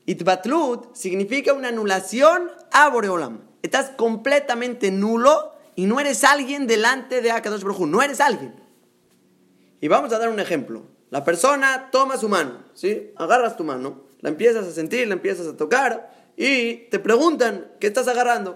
Itbatlut 0.08 0.94
significa 0.94 1.52
una 1.52 1.68
anulación 1.68 2.50
a 2.72 2.88
Boreolam. 2.88 3.42
Estás 3.60 3.90
completamente 3.90 4.90
nulo 4.90 5.52
y 5.76 5.84
no 5.84 6.00
eres 6.00 6.24
alguien 6.24 6.66
delante 6.66 7.20
de 7.20 7.30
Akadosh 7.30 7.62
Baruj 7.62 7.86
No 7.86 8.00
eres 8.00 8.18
alguien. 8.22 8.54
Y 9.82 9.88
vamos 9.88 10.10
a 10.14 10.18
dar 10.18 10.30
un 10.30 10.40
ejemplo. 10.40 10.84
La 11.10 11.24
persona 11.24 11.90
toma 11.92 12.16
su 12.16 12.30
mano, 12.30 12.64
¿sí? 12.72 13.12
Agarras 13.16 13.58
tu 13.58 13.64
mano, 13.64 14.04
la 14.20 14.30
empiezas 14.30 14.66
a 14.66 14.72
sentir, 14.72 15.06
la 15.06 15.12
empiezas 15.12 15.46
a 15.46 15.58
tocar 15.58 16.10
y 16.38 16.88
te 16.88 16.98
preguntan, 17.00 17.70
¿qué 17.78 17.86
estás 17.86 18.08
agarrando? 18.08 18.54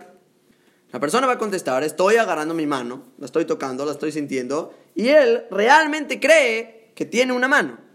La 0.90 1.00
persona 1.00 1.26
va 1.26 1.34
a 1.34 1.38
contestar, 1.38 1.84
estoy 1.84 2.16
agarrando 2.16 2.54
mi 2.54 2.66
mano, 2.66 3.02
la 3.18 3.26
estoy 3.26 3.44
tocando, 3.44 3.84
la 3.84 3.92
estoy 3.92 4.10
sintiendo, 4.10 4.72
y 4.94 5.08
él 5.08 5.44
realmente 5.50 6.18
cree 6.18 6.92
que 6.94 7.04
tiene 7.04 7.34
una 7.34 7.48
mano. 7.48 7.91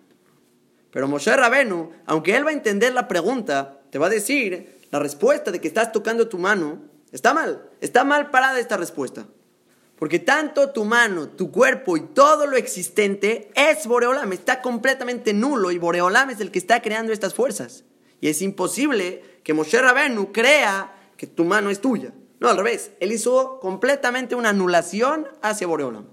Pero 0.92 1.08
Moshe 1.08 1.36
Rabenu, 1.36 1.92
aunque 2.06 2.36
él 2.36 2.46
va 2.46 2.50
a 2.50 2.54
entender 2.54 2.94
la 2.94 3.08
pregunta, 3.08 3.82
te 3.90 4.00
va 4.00 4.08
a 4.08 4.12
decir 4.12 4.80
la 4.92 5.00
respuesta 5.00 5.52
de 5.52 5.60
que 5.60 5.68
estás 5.68 5.92
tocando 5.92 6.28
tu 6.28 6.38
mano, 6.38 6.82
está 7.12 7.34
mal. 7.34 7.70
Está 7.82 8.04
mal 8.04 8.30
parada 8.30 8.60
esta 8.60 8.78
respuesta. 8.78 9.28
Porque 9.98 10.20
tanto 10.20 10.70
tu 10.70 10.86
mano, 10.86 11.30
tu 11.30 11.52
cuerpo 11.52 11.98
y 11.98 12.02
todo 12.02 12.46
lo 12.46 12.56
existente 12.56 13.52
es 13.56 13.88
Boreolam, 13.88 14.32
está 14.32 14.62
completamente 14.62 15.34
nulo 15.34 15.72
y 15.72 15.80
Boreolam 15.80 16.30
es 16.30 16.40
el 16.40 16.52
que 16.52 16.60
está 16.60 16.82
creando 16.82 17.12
estas 17.12 17.34
fuerzas. 17.34 17.84
Y 18.22 18.30
es 18.30 18.42
imposible 18.42 19.24
que 19.44 19.54
Moshe 19.54 19.82
Rabenu 19.82 20.32
crea 20.32 20.94
que 21.18 21.26
tu 21.26 21.46
mano 21.46 21.70
es 21.72 21.82
tuya. 21.82 22.14
No, 22.40 22.50
al 22.50 22.58
revés, 22.58 22.92
él 23.00 23.12
hizo 23.12 23.60
completamente 23.60 24.36
una 24.36 24.50
anulación 24.50 25.28
hacia 25.42 25.66
Boreolam. 25.66 26.06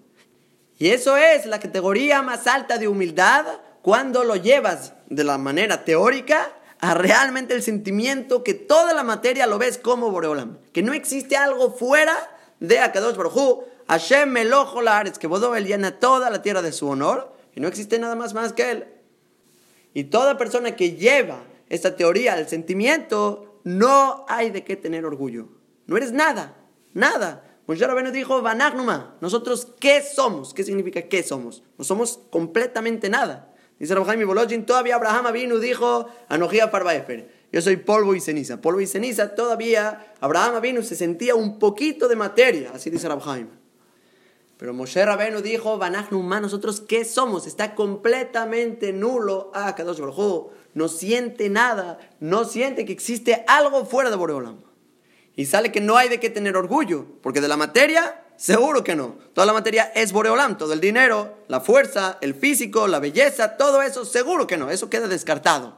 Y 0.78 0.88
eso 0.88 1.16
es 1.16 1.44
la 1.44 1.60
categoría 1.60 2.22
más 2.22 2.46
alta 2.46 2.78
de 2.78 2.88
humildad 2.88 3.44
cuando 3.84 4.24
lo 4.24 4.36
llevas 4.36 4.94
de 5.10 5.24
la 5.24 5.36
manera 5.36 5.84
teórica 5.84 6.50
a 6.80 6.94
realmente 6.94 7.52
el 7.52 7.62
sentimiento 7.62 8.42
que 8.42 8.54
toda 8.54 8.94
la 8.94 9.04
materia 9.04 9.46
lo 9.46 9.58
ves 9.58 9.76
como 9.76 10.10
Boreolam, 10.10 10.56
que 10.72 10.82
no 10.82 10.94
existe 10.94 11.36
algo 11.36 11.70
fuera 11.70 12.16
de 12.60 12.78
Akadosh 12.78 13.14
Baruj 13.14 13.64
Hashem 13.86 14.30
Melojo 14.30 14.80
es 15.04 15.18
que 15.18 15.26
Bodó 15.26 15.54
él 15.54 15.66
llena 15.66 16.00
toda 16.00 16.30
la 16.30 16.40
tierra 16.40 16.62
de 16.62 16.72
su 16.72 16.88
honor 16.88 17.36
y 17.54 17.60
no 17.60 17.68
existe 17.68 17.98
nada 17.98 18.14
más 18.14 18.32
más 18.32 18.54
que 18.54 18.70
él. 18.70 18.88
Y 19.92 20.04
toda 20.04 20.38
persona 20.38 20.76
que 20.76 20.92
lleva 20.92 21.42
esta 21.68 21.94
teoría 21.94 22.32
al 22.32 22.48
sentimiento, 22.48 23.60
no 23.64 24.24
hay 24.30 24.48
de 24.48 24.64
qué 24.64 24.76
tener 24.76 25.04
orgullo. 25.04 25.48
No 25.86 25.98
eres 25.98 26.12
nada, 26.12 26.56
nada. 26.94 27.58
Moshe 27.66 27.86
Rabbeinu 27.86 28.12
dijo, 28.12 28.40
Vanagnuma, 28.40 29.18
nosotros 29.20 29.68
qué 29.78 30.00
somos, 30.00 30.54
qué 30.54 30.64
significa 30.64 31.02
qué 31.02 31.22
somos. 31.22 31.62
No 31.76 31.84
somos 31.84 32.20
completamente 32.30 33.10
nada. 33.10 33.50
Dice 33.84 33.94
Rabbi 33.94 34.24
Bolojin, 34.24 34.64
todavía 34.64 34.94
Abraham 34.94 35.30
vino 35.34 35.58
dijo, 35.58 36.08
Anojía 36.30 36.70
Parbaefer, 36.70 37.28
yo 37.52 37.60
soy 37.60 37.76
polvo 37.76 38.14
y 38.14 38.20
ceniza. 38.22 38.62
Polvo 38.62 38.80
y 38.80 38.86
ceniza, 38.86 39.34
todavía 39.34 40.14
Abraham 40.20 40.62
vino 40.62 40.80
se 40.80 40.96
sentía 40.96 41.34
un 41.34 41.58
poquito 41.58 42.08
de 42.08 42.16
materia, 42.16 42.70
así 42.72 42.88
dice 42.88 43.06
Rabbi 43.10 43.46
Pero 44.56 44.72
Moshe 44.72 45.04
Rabenu 45.04 45.42
dijo, 45.42 45.76
Banachnuma, 45.76 46.40
nosotros 46.40 46.80
qué 46.80 47.04
somos? 47.04 47.46
Está 47.46 47.74
completamente 47.74 48.94
nulo 48.94 49.50
a 49.52 49.68
ah, 49.68 49.74
Kadosh 49.74 50.00
Baruj 50.00 50.52
No 50.72 50.88
siente 50.88 51.50
nada, 51.50 51.98
no 52.20 52.46
siente 52.46 52.86
que 52.86 52.92
existe 52.94 53.44
algo 53.46 53.84
fuera 53.84 54.08
de 54.08 54.16
Boreolam. 54.16 54.62
Y 55.36 55.44
sale 55.44 55.70
que 55.70 55.82
no 55.82 55.98
hay 55.98 56.08
de 56.08 56.20
qué 56.20 56.30
tener 56.30 56.56
orgullo, 56.56 57.04
porque 57.20 57.42
de 57.42 57.48
la 57.48 57.58
materia, 57.58 58.23
seguro 58.36 58.84
que 58.84 58.96
no. 58.96 59.16
Toda 59.32 59.46
la 59.46 59.52
materia 59.52 59.92
es 59.94 60.12
Boreolam, 60.12 60.58
todo 60.58 60.72
el 60.72 60.80
dinero, 60.80 61.38
la 61.48 61.60
fuerza, 61.60 62.18
el 62.20 62.34
físico, 62.34 62.88
la 62.88 63.00
belleza, 63.00 63.56
todo 63.56 63.82
eso, 63.82 64.04
seguro 64.04 64.46
que 64.46 64.56
no, 64.56 64.70
eso 64.70 64.90
queda 64.90 65.08
descartado. 65.08 65.76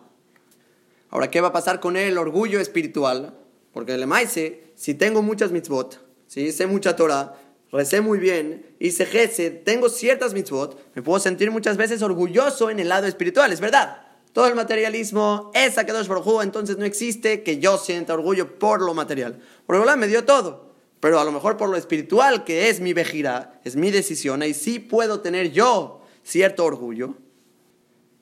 Ahora, 1.10 1.30
¿qué 1.30 1.40
va 1.40 1.48
a 1.48 1.52
pasar 1.52 1.80
con 1.80 1.96
el 1.96 2.18
orgullo 2.18 2.60
espiritual? 2.60 3.34
Porque 3.72 3.96
le 3.96 4.06
maise, 4.06 4.72
si 4.74 4.94
tengo 4.94 5.22
muchas 5.22 5.52
mitzvot, 5.52 6.00
si 6.26 6.50
sé 6.52 6.66
mucha 6.66 6.96
Torah, 6.96 7.34
recé 7.70 8.00
muy 8.00 8.18
bien, 8.18 8.74
hice 8.78 9.06
gesed, 9.06 9.62
tengo 9.64 9.88
ciertas 9.88 10.34
mitzvot, 10.34 10.94
me 10.94 11.02
puedo 11.02 11.20
sentir 11.20 11.50
muchas 11.50 11.76
veces 11.76 12.02
orgulloso 12.02 12.70
en 12.70 12.80
el 12.80 12.88
lado 12.88 13.06
espiritual, 13.06 13.52
es 13.52 13.60
verdad. 13.60 14.02
Todo 14.36 14.48
el 14.48 14.54
materialismo 14.54 15.50
es 15.54 15.78
Akadosh 15.78 16.08
Baruj 16.08 16.42
entonces 16.42 16.76
no 16.76 16.84
existe 16.84 17.42
que 17.42 17.58
yo 17.58 17.78
sienta 17.78 18.12
orgullo 18.12 18.58
por 18.58 18.82
lo 18.82 18.92
material. 18.92 19.40
Porque 19.64 19.96
me 19.96 20.08
dio 20.08 20.24
todo, 20.24 20.65
pero 21.00 21.20
a 21.20 21.24
lo 21.24 21.32
mejor 21.32 21.56
por 21.56 21.68
lo 21.68 21.76
espiritual, 21.76 22.44
que 22.44 22.68
es 22.68 22.80
mi 22.80 22.92
vejira, 22.92 23.60
es 23.64 23.76
mi 23.76 23.90
decisión, 23.90 24.42
y 24.42 24.54
sí 24.54 24.78
puedo 24.78 25.20
tener 25.20 25.52
yo 25.52 26.02
cierto 26.22 26.64
orgullo. 26.64 27.14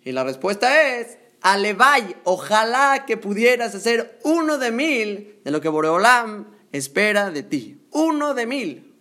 Y 0.04 0.12
la 0.12 0.24
respuesta 0.24 0.98
es, 0.98 1.18
Alevay, 1.40 2.16
ojalá 2.24 3.04
que 3.06 3.16
pudieras 3.16 3.74
hacer 3.74 4.18
uno 4.22 4.58
de 4.58 4.70
mil 4.70 5.40
de 5.44 5.50
lo 5.50 5.60
que 5.60 5.68
Boreolam 5.68 6.46
espera 6.72 7.30
de 7.30 7.42
ti. 7.42 7.80
Uno 7.90 8.34
de 8.34 8.46
mil. 8.46 8.94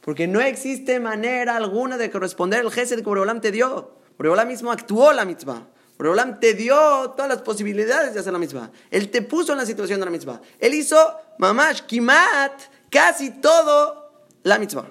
Porque 0.00 0.26
no 0.26 0.40
existe 0.40 1.00
manera 1.00 1.56
alguna 1.56 1.96
de 1.96 2.10
corresponder 2.10 2.64
el 2.64 2.70
gesed 2.70 2.98
que 2.98 3.02
Boreolam 3.02 3.40
te 3.40 3.50
dio. 3.50 3.96
Boreolam 4.16 4.48
mismo 4.48 4.72
actuó 4.72 5.12
la 5.12 5.24
mitzvah. 5.24 5.66
Boreolam 5.98 6.38
te 6.38 6.54
dio 6.54 7.10
todas 7.10 7.28
las 7.28 7.42
posibilidades 7.42 8.14
de 8.14 8.20
hacer 8.20 8.32
la 8.32 8.38
mitzvah. 8.38 8.70
Él 8.90 9.10
te 9.10 9.22
puso 9.22 9.52
en 9.52 9.58
la 9.58 9.66
situación 9.66 9.98
de 9.98 10.06
la 10.06 10.12
mitzvah. 10.12 10.40
Él 10.60 10.74
hizo, 10.74 10.96
mamash, 11.38 11.80
kimat, 11.82 12.52
casi 12.90 13.30
todo 13.30 14.12
la 14.42 14.58
mitzvah. 14.58 14.90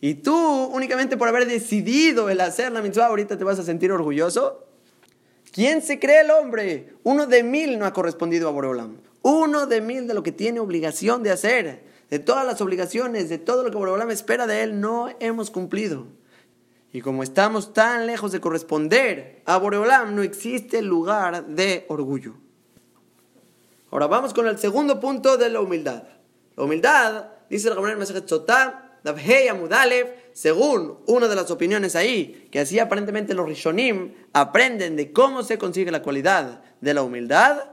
Y 0.00 0.14
tú, 0.14 0.34
únicamente 0.72 1.16
por 1.16 1.28
haber 1.28 1.46
decidido 1.46 2.28
el 2.28 2.40
hacer 2.40 2.72
la 2.72 2.82
mitzvah, 2.82 3.06
ahorita 3.06 3.38
te 3.38 3.44
vas 3.44 3.58
a 3.58 3.62
sentir 3.62 3.92
orgulloso. 3.92 4.66
¿Quién 5.52 5.82
se 5.82 5.98
cree 5.98 6.22
el 6.22 6.30
hombre? 6.30 6.94
Uno 7.04 7.26
de 7.26 7.42
mil 7.42 7.78
no 7.78 7.86
ha 7.86 7.92
correspondido 7.92 8.48
a 8.48 8.52
Boreolam. 8.52 8.96
Uno 9.22 9.66
de 9.66 9.80
mil 9.80 10.08
de 10.08 10.14
lo 10.14 10.22
que 10.22 10.32
tiene 10.32 10.60
obligación 10.60 11.22
de 11.22 11.30
hacer 11.30 11.92
de 12.12 12.18
todas 12.18 12.44
las 12.44 12.60
obligaciones, 12.60 13.30
de 13.30 13.38
todo 13.38 13.64
lo 13.64 13.70
que 13.70 13.78
Boreolam 13.78 14.10
espera 14.10 14.46
de 14.46 14.62
él, 14.62 14.82
no 14.82 15.08
hemos 15.18 15.50
cumplido. 15.50 16.08
Y 16.92 17.00
como 17.00 17.22
estamos 17.22 17.72
tan 17.72 18.06
lejos 18.06 18.32
de 18.32 18.40
corresponder 18.42 19.40
a 19.46 19.56
Boreolam, 19.56 20.14
no 20.14 20.20
existe 20.20 20.82
lugar 20.82 21.46
de 21.46 21.86
orgullo. 21.88 22.34
Ahora 23.90 24.08
vamos 24.08 24.34
con 24.34 24.46
el 24.46 24.58
segundo 24.58 25.00
punto 25.00 25.38
de 25.38 25.48
la 25.48 25.62
humildad. 25.62 26.02
Humildad, 26.64 27.26
dice 27.48 27.68
el 27.68 27.74
Gabriel 27.74 27.98
Masajet 27.98 28.28
Sotá, 28.28 28.98
según 30.32 30.98
una 31.06 31.28
de 31.28 31.34
las 31.34 31.50
opiniones 31.50 31.96
ahí, 31.96 32.48
que 32.50 32.60
así 32.60 32.78
aparentemente 32.78 33.34
los 33.34 33.46
Rishonim 33.46 34.14
aprenden 34.32 34.96
de 34.96 35.12
cómo 35.12 35.42
se 35.42 35.58
consigue 35.58 35.90
la 35.90 36.02
cualidad 36.02 36.62
de 36.80 36.94
la 36.94 37.02
humildad, 37.02 37.64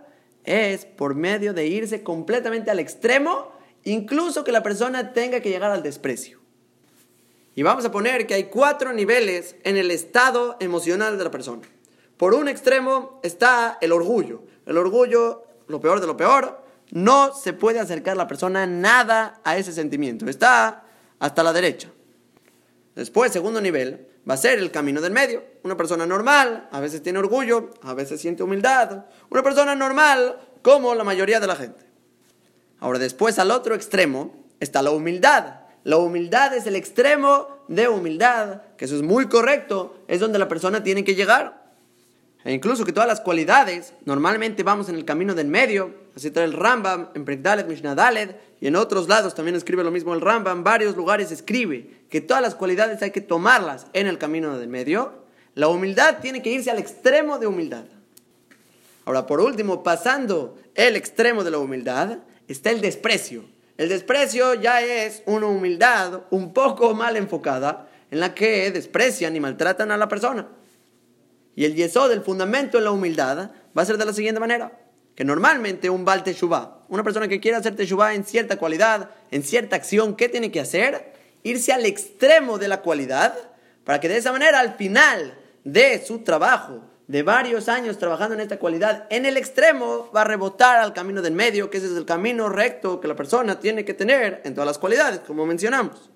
es 0.44 0.86
por 0.86 1.14
medio 1.14 1.54
de 1.54 1.68
irse 1.68 2.02
completamente 2.02 2.72
al 2.72 2.80
extremo 2.80 3.52
incluso 3.84 4.44
que 4.44 4.52
la 4.52 4.64
persona 4.64 5.14
tenga 5.14 5.40
que 5.40 5.50
llegar 5.50 5.72
al 5.72 5.84
desprecio. 5.84 6.40
Y 7.56 7.64
vamos 7.64 7.86
a 7.86 7.92
poner 7.92 8.26
que 8.26 8.34
hay 8.34 8.46
cuatro 8.46 8.94
niveles 8.94 9.56
en 9.64 9.78
el 9.78 9.92
estado 9.92 10.58
emocional 10.60 11.18
de 11.18 11.24
la 11.24 11.32
persona. 11.32 11.62
Por 12.18 12.34
un 12.34 12.48
extremo 12.48 13.20
está 13.24 13.78
el 13.82 13.92
orgullo. 13.92 14.44
El 14.66 14.78
orgullo, 14.78 15.44
lo 15.68 15.80
peor 15.80 16.00
de 16.00 16.08
lo 16.08 16.18
peor, 16.18 16.62
no 16.92 17.34
se 17.34 17.54
puede 17.54 17.80
acercar 17.80 18.18
la 18.18 18.28
persona 18.28 18.66
nada 18.66 19.40
a 19.44 19.58
ese 19.58 19.72
sentimiento. 19.72 20.28
Está 20.28 20.84
hasta 21.20 21.44
la 21.44 21.54
derecha. 21.54 21.90
Después, 22.96 23.32
segundo 23.32 23.62
nivel, 23.62 24.08
va 24.30 24.34
a 24.34 24.38
ser 24.38 24.60
el 24.60 24.72
camino 24.72 25.02
del 25.02 25.14
medio. 25.14 25.44
Una 25.64 25.78
persona 25.78 26.06
normal, 26.06 26.68
a 26.72 26.80
veces 26.80 27.02
tiene 27.02 27.20
orgullo, 27.20 27.72
a 27.82 27.94
veces 27.94 28.20
siente 28.20 28.44
humildad. 28.44 29.06
Una 29.30 29.44
persona 29.44 29.76
normal, 29.76 30.40
como 30.62 30.96
la 30.96 31.04
mayoría 31.04 31.40
de 31.40 31.48
la 31.48 31.56
gente. 31.56 31.86
Ahora 32.80 33.00
después 33.00 33.40
al 33.40 33.52
otro 33.52 33.76
extremo 33.76 34.34
está 34.60 34.82
la 34.82 34.92
humildad. 34.92 35.62
La 35.84 35.98
humildad 35.98 36.56
es 36.56 36.66
el 36.68 36.76
extremo 36.76 37.48
de 37.68 37.88
humildad, 37.88 38.62
que 38.78 38.86
eso 38.86 38.96
es 38.96 39.02
muy 39.02 39.28
correcto, 39.28 39.98
es 40.08 40.20
donde 40.20 40.40
la 40.40 40.48
persona 40.48 40.84
tiene 40.84 41.04
que 41.04 41.16
llegar. 41.16 41.59
E 42.50 42.54
incluso 42.54 42.84
que 42.84 42.92
todas 42.92 43.08
las 43.08 43.22
cualidades, 43.22 43.94
normalmente 44.06 44.64
vamos 44.64 44.90
en 44.90 44.96
el 44.96 45.06
camino 45.06 45.36
del 45.36 45.46
medio, 45.46 45.94
así 46.16 46.32
trae 46.32 46.46
el 46.46 46.54
Rambam, 46.54 47.10
en 47.14 47.24
Prekdalet, 47.24 47.68
Mishnah 47.68 48.12
y 48.60 48.66
en 48.66 48.76
otros 48.76 49.08
lados 49.08 49.36
también 49.36 49.56
escribe 49.56 49.84
lo 49.84 49.92
mismo 49.92 50.16
el 50.16 50.22
Rambam, 50.22 50.58
en 50.58 50.64
varios 50.64 50.98
lugares 50.98 51.32
escribe 51.32 51.92
que 52.10 52.22
todas 52.22 52.42
las 52.42 52.56
cualidades 52.56 53.04
hay 53.04 53.12
que 53.12 53.22
tomarlas 53.22 53.86
en 53.94 54.08
el 54.08 54.18
camino 54.18 54.58
del 54.58 54.68
medio. 54.68 55.14
La 55.54 55.68
humildad 55.68 56.22
tiene 56.24 56.42
que 56.42 56.50
irse 56.50 56.72
al 56.72 56.80
extremo 56.80 57.38
de 57.38 57.46
humildad. 57.46 57.84
Ahora, 59.06 59.28
por 59.28 59.42
último, 59.42 59.84
pasando 59.84 60.58
el 60.74 60.96
extremo 60.96 61.44
de 61.44 61.52
la 61.52 61.60
humildad, 61.60 62.18
está 62.48 62.72
el 62.72 62.82
desprecio. 62.82 63.44
El 63.78 63.90
desprecio 63.90 64.56
ya 64.56 64.82
es 64.82 65.22
una 65.28 65.46
humildad 65.46 66.22
un 66.32 66.52
poco 66.52 66.96
mal 66.96 67.16
enfocada 67.16 67.88
en 68.10 68.20
la 68.20 68.34
que 68.34 68.72
desprecian 68.72 69.36
y 69.36 69.40
maltratan 69.40 69.92
a 69.92 69.98
la 69.98 70.08
persona. 70.08 70.48
Y 71.56 71.66
el 71.66 71.76
yesod, 71.76 72.12
el 72.12 72.22
fundamento 72.22 72.78
en 72.78 72.86
la 72.86 72.92
humildad, 72.92 73.52
va 73.78 73.82
a 73.82 73.86
ser 73.86 73.98
de 73.98 74.06
la 74.06 74.14
siguiente 74.14 74.40
manera. 74.40 74.72
Que 75.16 75.26
normalmente 75.26 75.90
un 75.90 76.06
Baal 76.06 76.24
Teshuvah, 76.24 76.86
una 76.88 77.04
persona 77.04 77.28
que 77.28 77.40
quiere 77.40 77.58
hacer 77.58 77.76
Teshuvah 77.76 78.14
en 78.14 78.24
cierta 78.24 78.58
cualidad, 78.58 79.10
en 79.32 79.44
cierta 79.44 79.76
acción, 79.76 80.16
¿qué 80.16 80.30
tiene 80.30 80.52
que 80.52 80.62
hacer? 80.62 81.14
Irse 81.44 81.74
al 81.74 81.86
extremo 81.86 82.58
de 82.58 82.68
la 82.68 82.82
cualidad 82.82 83.34
para 83.84 84.00
que 84.00 84.08
de 84.08 84.18
esa 84.18 84.32
manera 84.32 84.60
al 84.60 84.76
final 84.76 85.38
de 85.64 86.04
su 86.06 86.20
trabajo 86.20 86.82
de 87.08 87.24
varios 87.24 87.70
años 87.70 87.98
trabajando 87.98 88.36
en 88.36 88.42
esta 88.42 88.60
cualidad, 88.60 89.08
en 89.10 89.26
el 89.26 89.36
extremo 89.36 90.12
va 90.16 90.22
a 90.22 90.26
rebotar 90.26 90.78
al 90.78 90.94
camino 90.94 91.24
del 91.24 91.34
medio, 91.34 91.72
que 91.72 91.80
ese 91.80 91.88
es 91.88 91.98
el 91.98 92.06
camino 92.06 92.50
recto 92.50 93.00
que 93.00 93.08
la 93.08 93.16
persona 93.16 93.60
tiene 93.60 93.84
que 93.84 93.96
tener 93.96 94.44
en 94.46 94.54
todas 94.54 94.68
las 94.68 94.78
cualidades, 94.78 95.22
como 95.22 95.48
mencionamos. 95.48 96.12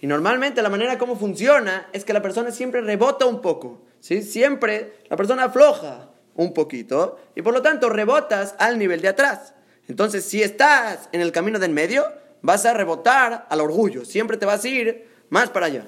Y 0.00 0.06
normalmente 0.06 0.62
la 0.62 0.68
manera 0.68 0.98
como 0.98 1.16
funciona 1.16 1.88
es 1.92 2.04
que 2.04 2.12
la 2.12 2.22
persona 2.22 2.50
siempre 2.50 2.80
rebota 2.80 3.26
un 3.26 3.40
poco, 3.40 3.82
¿sí? 4.00 4.22
Siempre 4.22 4.98
la 5.08 5.16
persona 5.16 5.44
afloja 5.44 6.10
un 6.34 6.52
poquito 6.52 7.18
y 7.34 7.42
por 7.42 7.54
lo 7.54 7.62
tanto 7.62 7.88
rebotas 7.88 8.54
al 8.58 8.78
nivel 8.78 9.00
de 9.00 9.08
atrás. 9.08 9.54
Entonces, 9.88 10.24
si 10.24 10.42
estás 10.42 11.08
en 11.12 11.20
el 11.20 11.32
camino 11.32 11.58
del 11.58 11.72
medio, 11.72 12.04
vas 12.42 12.64
a 12.66 12.74
rebotar 12.74 13.46
al 13.48 13.60
orgullo, 13.60 14.04
siempre 14.04 14.36
te 14.36 14.46
vas 14.46 14.64
a 14.64 14.68
ir 14.68 15.08
más 15.30 15.50
para 15.50 15.66
allá. 15.66 15.86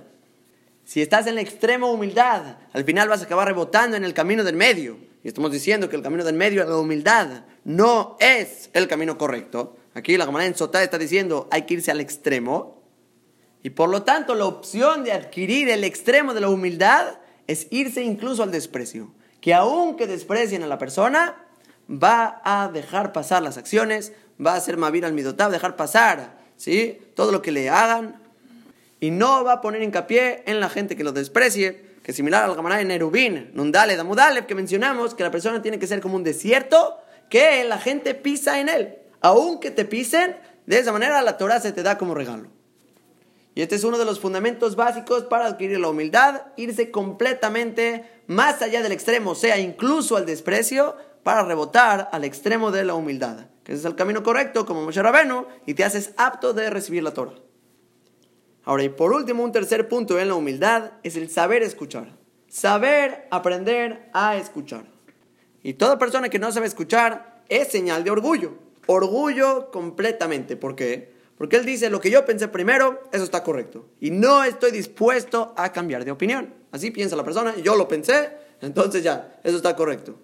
Si 0.84 1.02
estás 1.02 1.26
en 1.26 1.34
la 1.34 1.40
extrema 1.40 1.88
humildad, 1.88 2.58
al 2.72 2.84
final 2.84 3.08
vas 3.08 3.20
a 3.20 3.24
acabar 3.24 3.48
rebotando 3.48 3.96
en 3.96 4.04
el 4.04 4.14
camino 4.14 4.44
del 4.44 4.54
medio. 4.54 4.96
Y 5.24 5.28
estamos 5.28 5.50
diciendo 5.50 5.88
que 5.88 5.96
el 5.96 6.02
camino 6.02 6.22
del 6.22 6.36
medio, 6.36 6.64
la 6.64 6.76
humildad, 6.76 7.42
no 7.64 8.16
es 8.20 8.70
el 8.72 8.86
camino 8.86 9.18
correcto. 9.18 9.76
Aquí 9.94 10.16
la 10.16 10.26
Gemara 10.26 10.46
en 10.46 10.54
Sotá 10.54 10.84
está 10.84 10.96
diciendo 10.98 11.48
hay 11.50 11.62
que 11.62 11.74
irse 11.74 11.90
al 11.90 12.00
extremo. 12.00 12.75
Y 13.66 13.70
por 13.70 13.88
lo 13.88 14.04
tanto, 14.04 14.36
la 14.36 14.44
opción 14.44 15.02
de 15.02 15.10
adquirir 15.10 15.68
el 15.70 15.82
extremo 15.82 16.34
de 16.34 16.40
la 16.40 16.48
humildad 16.48 17.18
es 17.48 17.66
irse 17.70 18.00
incluso 18.00 18.44
al 18.44 18.52
desprecio. 18.52 19.10
Que 19.40 19.54
aunque 19.54 20.06
desprecien 20.06 20.62
a 20.62 20.68
la 20.68 20.78
persona, 20.78 21.34
va 21.90 22.40
a 22.44 22.68
dejar 22.68 23.12
pasar 23.12 23.42
las 23.42 23.56
acciones, 23.56 24.12
va 24.38 24.54
a 24.54 24.60
ser 24.60 24.76
Mavir 24.76 25.04
al 25.04 25.14
Midotab, 25.14 25.50
dejar 25.50 25.74
pasar 25.74 26.38
¿sí? 26.56 27.00
todo 27.16 27.32
lo 27.32 27.42
que 27.42 27.50
le 27.50 27.68
hagan, 27.68 28.22
y 29.00 29.10
no 29.10 29.42
va 29.42 29.54
a 29.54 29.60
poner 29.60 29.82
hincapié 29.82 30.44
en 30.46 30.60
la 30.60 30.68
gente 30.68 30.94
que 30.94 31.02
lo 31.02 31.10
desprecie, 31.10 31.96
que 32.04 32.12
similar 32.12 32.44
al 32.44 32.54
Gamará 32.54 32.80
en 32.80 32.92
Erubín, 32.92 33.50
Nundale, 33.52 33.96
Damudale, 33.96 34.46
que 34.46 34.54
mencionamos 34.54 35.16
que 35.16 35.24
la 35.24 35.32
persona 35.32 35.60
tiene 35.60 35.80
que 35.80 35.88
ser 35.88 36.00
como 36.00 36.14
un 36.14 36.22
desierto 36.22 36.98
que 37.28 37.64
la 37.64 37.78
gente 37.78 38.14
pisa 38.14 38.60
en 38.60 38.68
él. 38.68 38.98
Aunque 39.22 39.72
te 39.72 39.84
pisen, 39.84 40.36
de 40.66 40.78
esa 40.78 40.92
manera 40.92 41.20
la 41.22 41.36
Torah 41.36 41.58
se 41.58 41.72
te 41.72 41.82
da 41.82 41.98
como 41.98 42.14
regalo. 42.14 42.54
Y 43.56 43.62
este 43.62 43.74
es 43.74 43.84
uno 43.84 43.96
de 43.96 44.04
los 44.04 44.20
fundamentos 44.20 44.76
básicos 44.76 45.24
para 45.24 45.46
adquirir 45.46 45.80
la 45.80 45.88
humildad, 45.88 46.42
irse 46.56 46.90
completamente 46.90 48.04
más 48.26 48.60
allá 48.60 48.82
del 48.82 48.92
extremo, 48.92 49.34
sea, 49.34 49.58
incluso 49.58 50.18
al 50.18 50.26
desprecio, 50.26 50.94
para 51.22 51.42
rebotar 51.42 52.10
al 52.12 52.24
extremo 52.24 52.70
de 52.70 52.84
la 52.84 52.92
humildad. 52.92 53.46
Que 53.64 53.72
ese 53.72 53.80
es 53.80 53.86
el 53.86 53.94
camino 53.94 54.22
correcto, 54.22 54.66
como 54.66 54.84
Moshe 54.84 55.02
Rabenu, 55.02 55.46
y 55.64 55.72
te 55.72 55.84
haces 55.84 56.12
apto 56.18 56.52
de 56.52 56.68
recibir 56.68 57.02
la 57.02 57.14
Torah. 57.14 57.32
Ahora, 58.62 58.84
y 58.84 58.90
por 58.90 59.14
último, 59.14 59.42
un 59.42 59.52
tercer 59.52 59.88
punto 59.88 60.18
en 60.20 60.28
la 60.28 60.34
humildad 60.34 60.92
es 61.02 61.16
el 61.16 61.30
saber 61.30 61.62
escuchar. 61.62 62.14
Saber 62.48 63.26
aprender 63.30 64.10
a 64.12 64.36
escuchar. 64.36 64.84
Y 65.62 65.72
toda 65.72 65.98
persona 65.98 66.28
que 66.28 66.38
no 66.38 66.52
sabe 66.52 66.66
escuchar 66.66 67.42
es 67.48 67.68
señal 67.68 68.04
de 68.04 68.10
orgullo. 68.10 68.52
Orgullo 68.86 69.70
completamente. 69.70 70.58
¿Por 70.58 70.76
qué? 70.76 71.15
Porque 71.36 71.56
él 71.56 71.66
dice, 71.66 71.90
lo 71.90 72.00
que 72.00 72.10
yo 72.10 72.24
pensé 72.24 72.48
primero, 72.48 73.08
eso 73.12 73.24
está 73.24 73.42
correcto. 73.42 73.86
Y 74.00 74.10
no 74.10 74.42
estoy 74.42 74.70
dispuesto 74.70 75.52
a 75.56 75.72
cambiar 75.72 76.04
de 76.04 76.10
opinión. 76.10 76.54
Así 76.72 76.90
piensa 76.90 77.16
la 77.16 77.24
persona, 77.24 77.54
yo 77.56 77.76
lo 77.76 77.86
pensé, 77.86 78.30
entonces 78.62 79.02
ya, 79.02 79.38
eso 79.44 79.56
está 79.56 79.76
correcto. 79.76 80.18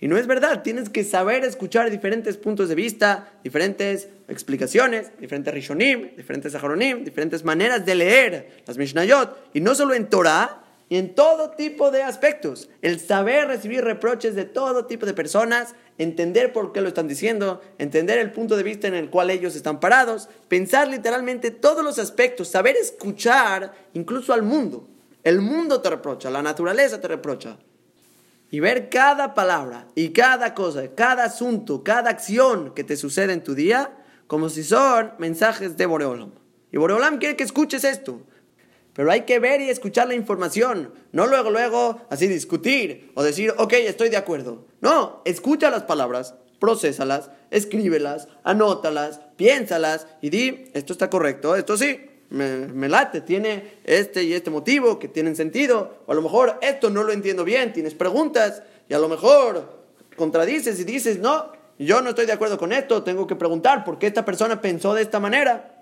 Y 0.00 0.08
no 0.08 0.16
es 0.16 0.26
verdad, 0.26 0.62
tienes 0.62 0.88
que 0.88 1.04
saber 1.04 1.44
escuchar 1.44 1.90
diferentes 1.90 2.38
puntos 2.38 2.70
de 2.70 2.74
vista, 2.74 3.34
diferentes 3.44 4.08
explicaciones, 4.28 5.12
diferentes 5.18 5.52
rishonim, 5.52 6.16
diferentes 6.16 6.54
ajaronim, 6.54 7.04
diferentes 7.04 7.44
maneras 7.44 7.84
de 7.84 7.94
leer 7.94 8.62
las 8.66 8.78
Mishnayot. 8.78 9.50
Y 9.52 9.60
no 9.60 9.74
solo 9.74 9.92
en 9.92 10.08
Torah, 10.08 10.64
y 10.90 10.96
en 10.96 11.14
todo 11.14 11.52
tipo 11.52 11.92
de 11.92 12.02
aspectos. 12.02 12.68
El 12.82 12.98
saber 12.98 13.46
recibir 13.46 13.84
reproches 13.84 14.34
de 14.34 14.44
todo 14.44 14.86
tipo 14.86 15.06
de 15.06 15.14
personas, 15.14 15.76
entender 15.98 16.52
por 16.52 16.72
qué 16.72 16.80
lo 16.80 16.88
están 16.88 17.06
diciendo, 17.06 17.62
entender 17.78 18.18
el 18.18 18.32
punto 18.32 18.56
de 18.56 18.64
vista 18.64 18.88
en 18.88 18.94
el 18.94 19.08
cual 19.08 19.30
ellos 19.30 19.54
están 19.54 19.78
parados, 19.78 20.28
pensar 20.48 20.88
literalmente 20.88 21.52
todos 21.52 21.84
los 21.84 22.00
aspectos, 22.00 22.48
saber 22.48 22.74
escuchar 22.74 23.72
incluso 23.94 24.32
al 24.32 24.42
mundo. 24.42 24.88
El 25.22 25.40
mundo 25.40 25.80
te 25.80 25.90
reprocha, 25.90 26.28
la 26.28 26.42
naturaleza 26.42 27.00
te 27.00 27.06
reprocha. 27.06 27.56
Y 28.50 28.58
ver 28.58 28.90
cada 28.90 29.32
palabra 29.32 29.86
y 29.94 30.08
cada 30.08 30.56
cosa, 30.56 30.88
cada 30.96 31.22
asunto, 31.22 31.84
cada 31.84 32.10
acción 32.10 32.74
que 32.74 32.82
te 32.82 32.96
sucede 32.96 33.32
en 33.32 33.44
tu 33.44 33.54
día 33.54 33.96
como 34.26 34.48
si 34.48 34.64
son 34.64 35.12
mensajes 35.18 35.76
de 35.76 35.86
Boreolam. 35.86 36.32
Y 36.72 36.78
Boreolam 36.78 37.18
quiere 37.18 37.36
que 37.36 37.44
escuches 37.44 37.84
esto. 37.84 38.22
Pero 39.00 39.12
hay 39.12 39.22
que 39.22 39.38
ver 39.38 39.62
y 39.62 39.70
escuchar 39.70 40.08
la 40.08 40.14
información, 40.14 40.92
no 41.12 41.26
luego, 41.26 41.48
luego, 41.48 42.02
así 42.10 42.28
discutir 42.28 43.10
o 43.14 43.22
decir, 43.22 43.54
ok, 43.56 43.72
estoy 43.72 44.10
de 44.10 44.18
acuerdo. 44.18 44.66
No, 44.82 45.22
escucha 45.24 45.70
las 45.70 45.84
palabras, 45.84 46.34
procesalas, 46.58 47.30
escríbelas, 47.50 48.28
anótalas, 48.44 49.22
piénsalas 49.36 50.06
y 50.20 50.28
di, 50.28 50.70
esto 50.74 50.92
está 50.92 51.08
correcto, 51.08 51.56
esto 51.56 51.78
sí, 51.78 51.98
me, 52.28 52.66
me, 52.66 52.90
late, 52.90 53.22
tiene 53.22 53.78
este 53.84 54.22
y 54.22 54.34
este 54.34 54.50
motivo 54.50 54.98
que 54.98 55.08
tienen 55.08 55.34
sentido, 55.34 56.02
o 56.04 56.12
a 56.12 56.14
lo 56.14 56.20
mejor 56.20 56.58
esto 56.60 56.90
no 56.90 57.02
lo 57.02 57.12
entiendo 57.12 57.42
bien, 57.42 57.72
tienes 57.72 57.94
preguntas 57.94 58.62
y 58.86 58.92
a 58.92 58.98
lo 58.98 59.08
mejor 59.08 59.80
contradices 60.14 60.78
y 60.78 60.84
dices, 60.84 61.20
no, 61.20 61.52
yo 61.78 62.02
no 62.02 62.10
estoy 62.10 62.26
de 62.26 62.32
acuerdo 62.32 62.58
con 62.58 62.70
esto, 62.70 63.02
tengo 63.02 63.26
que 63.26 63.34
preguntar 63.34 63.82
por 63.82 63.98
qué 63.98 64.08
esta 64.08 64.26
persona 64.26 64.60
pensó 64.60 64.92
de 64.92 65.00
esta 65.00 65.20
manera. 65.20 65.79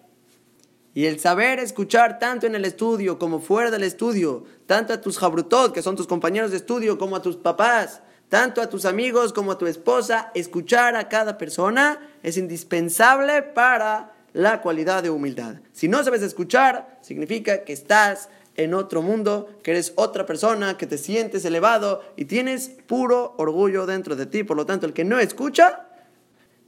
Y 0.98 1.06
el 1.06 1.20
saber 1.20 1.60
escuchar 1.60 2.18
tanto 2.18 2.48
en 2.48 2.56
el 2.56 2.64
estudio 2.64 3.20
como 3.20 3.38
fuera 3.38 3.70
del 3.70 3.84
estudio, 3.84 4.42
tanto 4.66 4.92
a 4.92 5.00
tus 5.00 5.16
jabrutot, 5.16 5.72
que 5.72 5.80
son 5.80 5.94
tus 5.94 6.08
compañeros 6.08 6.50
de 6.50 6.56
estudio, 6.56 6.98
como 6.98 7.14
a 7.14 7.22
tus 7.22 7.36
papás, 7.36 8.02
tanto 8.28 8.60
a 8.60 8.68
tus 8.68 8.84
amigos 8.84 9.32
como 9.32 9.52
a 9.52 9.58
tu 9.58 9.68
esposa, 9.68 10.32
escuchar 10.34 10.96
a 10.96 11.08
cada 11.08 11.38
persona 11.38 12.00
es 12.24 12.36
indispensable 12.36 13.42
para 13.42 14.12
la 14.32 14.60
cualidad 14.60 15.04
de 15.04 15.10
humildad. 15.10 15.60
Si 15.70 15.86
no 15.86 16.02
sabes 16.02 16.22
escuchar, 16.22 16.98
significa 17.00 17.62
que 17.62 17.74
estás 17.74 18.28
en 18.56 18.74
otro 18.74 19.00
mundo, 19.00 19.48
que 19.62 19.70
eres 19.70 19.92
otra 19.94 20.26
persona, 20.26 20.76
que 20.76 20.88
te 20.88 20.98
sientes 20.98 21.44
elevado 21.44 22.02
y 22.16 22.24
tienes 22.24 22.70
puro 22.88 23.36
orgullo 23.38 23.86
dentro 23.86 24.16
de 24.16 24.26
ti. 24.26 24.42
Por 24.42 24.56
lo 24.56 24.66
tanto, 24.66 24.84
el 24.84 24.94
que 24.94 25.04
no 25.04 25.20
escucha, 25.20 25.86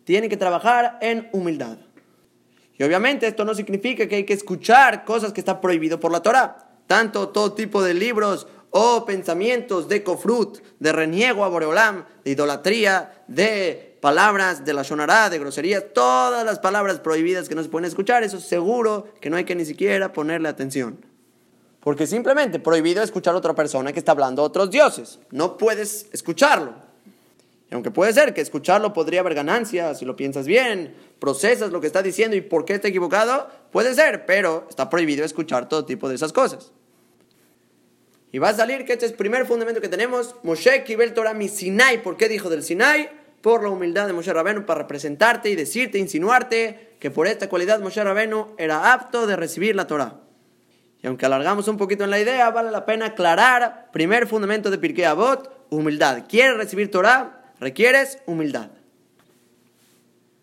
tiene 0.05 0.29
que 0.29 0.37
trabajar 0.37 0.99
en 1.01 1.29
humildad. 1.33 1.79
Y 2.81 2.83
obviamente 2.83 3.27
esto 3.27 3.45
no 3.45 3.55
significa 3.55 4.09
que 4.09 4.17
hay 4.17 4.25
que 4.25 4.33
escuchar 4.33 5.05
cosas 5.05 5.35
que 5.35 5.43
están 5.43 5.61
prohibido 5.61 6.01
por 6.01 6.11
la 6.11 6.23
Torah. 6.23 6.57
Tanto 6.87 7.29
todo 7.29 7.53
tipo 7.53 7.83
de 7.83 7.93
libros 7.93 8.47
o 8.71 9.05
pensamientos 9.05 9.87
de 9.87 10.03
kofrut, 10.03 10.61
de 10.79 10.91
reniego 10.91 11.45
a 11.45 11.49
Boreolam, 11.49 12.07
de 12.25 12.31
idolatría, 12.31 13.23
de 13.29 13.99
palabras 14.01 14.65
de 14.65 14.73
la 14.73 14.83
shonará, 14.83 15.29
de 15.29 15.39
groserías, 15.39 15.85
todas 15.93 16.43
las 16.43 16.59
palabras 16.59 17.01
prohibidas 17.01 17.51
que 17.51 17.55
no 17.55 17.63
se 17.63 17.69
pueden 17.69 17.85
escuchar, 17.85 18.23
eso 18.23 18.41
seguro 18.41 19.09
que 19.21 19.29
no 19.29 19.37
hay 19.37 19.45
que 19.45 19.55
ni 19.55 19.67
siquiera 19.67 20.15
ponerle 20.15 20.49
atención. 20.49 21.05
Porque 21.81 22.07
simplemente 22.07 22.61
prohibido 22.61 23.03
escuchar 23.03 23.35
a 23.35 23.39
otra 23.39 23.55
persona 23.55 23.93
que 23.93 23.99
está 23.99 24.13
hablando 24.13 24.41
a 24.41 24.47
otros 24.47 24.71
dioses. 24.71 25.19
No 25.31 25.59
puedes 25.59 26.07
escucharlo. 26.13 26.90
Y 27.71 27.75
aunque 27.75 27.93
puede 27.93 28.13
ser 28.13 28.35
que 28.35 28.41
escucharlo 28.41 28.93
podría 28.93 29.21
haber 29.21 29.35
ganancia, 29.35 29.95
si 29.95 30.05
lo 30.05 30.17
piensas 30.17 30.47
bien, 30.47 30.93
procesas 31.21 31.71
lo 31.71 31.81
que 31.81 31.87
está 31.87 32.03
diciendo 32.03 32.37
y 32.37 32.41
por 32.41 32.65
qué 32.65 32.75
está 32.75 32.89
equivocado, 32.89 33.49
puede 33.71 33.95
ser, 33.95 34.27
pero 34.27 34.67
está 34.69 34.91
prohibido 34.91 35.25
escuchar 35.25 35.69
todo 35.69 35.85
tipo 35.85 36.09
de 36.09 36.17
esas 36.17 36.33
cosas. 36.33 36.73
Y 38.33 38.39
va 38.39 38.49
a 38.49 38.55
salir 38.55 38.85
que 38.85 38.93
este 38.93 39.07
es 39.07 39.13
el 39.13 39.17
primer 39.17 39.47
fundamento 39.47 39.81
que 39.81 39.89
tenemos, 39.89 40.35
Moshe 40.43 40.83
Kibel 40.83 41.15
Torah 41.15 41.33
mi 41.33 41.49
Sinai. 41.49 42.03
¿Por 42.03 42.17
qué 42.17 42.29
dijo 42.29 42.51
del 42.51 42.65
Sinai? 42.65 43.09
Por 43.41 43.63
la 43.63 43.71
humildad 43.71 44.09
de 44.09 44.13
Moshe 44.13 44.33
Rabenu 44.33 44.67
para 44.67 44.83
representarte 44.83 45.49
y 45.49 45.55
decirte, 45.55 45.99
insinuarte 45.99 46.97
que 46.99 47.11
por 47.11 47.29
esta 47.29 47.49
cualidad 47.49 47.81
Moshe 47.81 48.03
Rabenu 48.03 48.55
era 48.59 48.93
apto 48.93 49.27
de 49.27 49.37
recibir 49.37 49.77
la 49.77 49.87
Torah. 49.87 50.21
Y 51.03 51.07
aunque 51.07 51.25
alargamos 51.25 51.67
un 51.69 51.77
poquito 51.77 52.05
en 52.05 52.11
la 52.11 52.21
idea, 52.21 52.51
vale 52.51 52.71
la 52.71 52.85
pena 52.85 53.07
aclarar, 53.07 53.91
primer 53.93 54.27
fundamento 54.27 54.71
de 54.71 54.79
Pirkei 54.79 55.05
Avot, 55.05 55.67
humildad. 55.71 56.25
¿Quieres 56.29 56.57
recibir 56.57 56.91
Torah? 56.91 57.40
Requieres 57.61 58.19
humildad. 58.27 58.71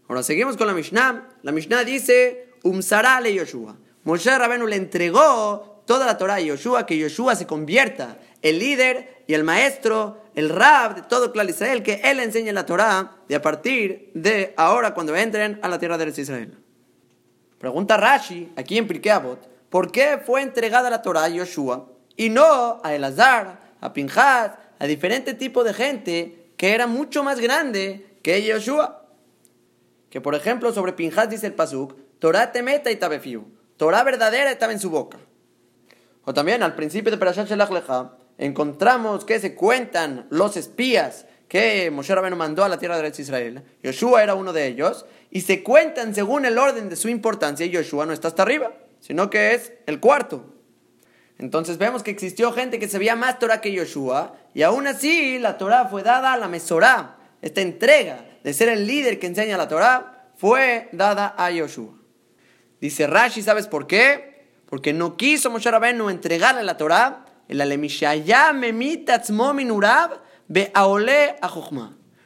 Ahora 0.08 0.24
seguimos 0.24 0.56
con 0.56 0.68
la 0.68 0.74
Mishnah. 0.74 1.28
La 1.42 1.52
Mishnah 1.52 1.84
dice, 1.84 2.54
Umsara 2.64 3.20
le 3.20 3.34
Yoshua. 3.34 3.76
Moshe 4.04 4.38
Rabenu 4.38 4.68
le 4.68 4.78
entregó 4.78 5.84
toda 5.86 6.06
la 6.06 6.18
Torah 6.18 6.36
a 6.36 6.40
Yoshua, 6.40 6.86
que 6.86 6.98
Yoshua 6.98 7.36
se 7.36 7.46
convierta 7.46 8.18
el 8.42 8.60
líder 8.60 9.24
y 9.28 9.34
el 9.34 9.44
maestro, 9.44 10.24
el 10.36 10.50
rab 10.50 10.96
de 10.96 11.02
todo 11.02 11.34
Clar 11.34 11.50
Israel, 11.50 11.84
que 11.84 12.02
él 12.04 12.20
enseñe 12.20 12.54
la 12.54 12.66
Torah 12.66 13.18
de 13.28 13.36
a 13.36 13.42
partir 13.42 14.12
de 14.14 14.54
ahora 14.56 14.94
cuando 14.94 15.16
entren 15.16 15.60
a 15.62 15.68
la 15.68 15.80
tierra 15.80 15.98
de 15.98 16.10
Israel. 16.22 16.58
Pregunta 17.58 17.98
Rashi, 17.98 18.54
aquí 18.56 18.78
en 18.78 18.88
Pirkei 18.88 19.12
Avot, 19.12 19.50
¿por 19.70 19.92
qué 19.92 20.20
fue 20.24 20.42
entregada 20.42 20.90
la 20.90 21.02
Torah 21.02 21.24
a 21.24 21.30
Yoshua 21.30 21.90
y 22.16 22.30
no 22.30 22.80
a 22.84 22.94
Elazar, 22.94 23.76
a 23.82 23.92
Pinchas, 23.92 24.52
a 24.80 24.86
diferente 24.86 25.34
tipo 25.34 25.64
de 25.64 25.74
gente 25.74 26.47
que 26.58 26.74
era 26.74 26.88
mucho 26.88 27.24
más 27.24 27.40
grande 27.40 28.06
que 28.22 28.44
Yoshua. 28.44 29.06
Que 30.10 30.20
por 30.20 30.36
ejemplo 30.36 30.74
sobre 30.74 30.94
Pinjas 30.94 31.30
dice 31.30 31.48
el 31.48 31.54
Pasuk, 31.54 31.96
Torah 32.20 32.52
te 32.52 32.64
meta 32.64 32.92
y 32.92 32.96
tabefiu. 32.96 33.46
Torah 33.78 34.04
verdadera 34.04 34.52
estaba 34.52 34.74
en 34.74 34.80
su 34.80 34.90
boca. 34.90 35.20
O 36.26 36.34
también 36.34 36.64
al 36.64 36.76
principio 36.76 37.12
de 37.12 37.18
Perashat 37.18 37.48
Shelach 37.48 37.72
Lecha, 37.72 38.12
encontramos 38.38 39.24
que 39.24 39.40
se 39.40 39.56
cuentan 39.56 40.28
los 40.30 40.58
espías 40.58 41.26
que 41.48 41.90
Moshe 41.92 42.14
Rabbeinu 42.14 42.36
mandó 42.36 42.64
a 42.64 42.70
la 42.70 42.78
tierra 42.78 43.02
de 43.02 43.14
Israel. 43.18 43.64
Yoshua 43.84 44.24
era 44.24 44.36
uno 44.36 44.52
de 44.52 44.68
ellos. 44.68 45.06
Y 45.30 45.42
se 45.42 45.64
cuentan 45.64 46.14
según 46.14 46.46
el 46.46 46.58
orden 46.58 46.90
de 46.90 46.96
su 46.96 47.10
importancia. 47.10 47.66
Y 47.66 47.70
Yoshua 47.70 48.06
no 48.06 48.14
está 48.14 48.28
hasta 48.28 48.44
arriba, 48.44 48.74
sino 49.00 49.30
que 49.30 49.54
es 49.54 49.74
el 49.86 50.00
cuarto. 50.00 50.57
Entonces 51.40 51.78
vemos 51.78 52.04
que 52.04 52.12
existió 52.12 52.52
gente 52.52 52.80
que 52.80 52.88
sabía 52.88 53.16
más 53.16 53.40
Torah 53.40 53.62
que 53.62 53.72
Yoshua, 53.72 54.36
y 54.54 54.64
aún 54.64 54.88
así 54.88 55.38
la 55.38 55.58
Torah 55.58 55.86
fue 55.86 56.04
dada 56.04 56.34
a 56.34 56.38
la 56.38 56.48
Mesorá. 56.48 57.18
Esta 57.42 57.62
entrega 57.62 58.26
de 58.44 58.54
ser 58.54 58.70
el 58.70 58.88
líder 58.88 59.20
que 59.20 59.28
enseña 59.28 59.58
la 59.58 59.68
Torah 59.68 60.32
fue 60.36 60.90
dada 60.92 61.36
a 61.38 61.52
Yoshua. 61.52 61.94
Dice 62.82 63.08
Rashi, 63.08 63.42
¿sabes 63.42 63.68
por 63.68 63.88
qué? 63.88 64.48
Porque 64.68 64.94
no 64.94 65.16
quiso 65.16 65.50
Moshe 65.50 65.70
Rabbeinu 65.70 66.10
entregarle 66.10 66.64
la 66.64 66.78
Torah, 66.78 67.26
el 67.48 67.58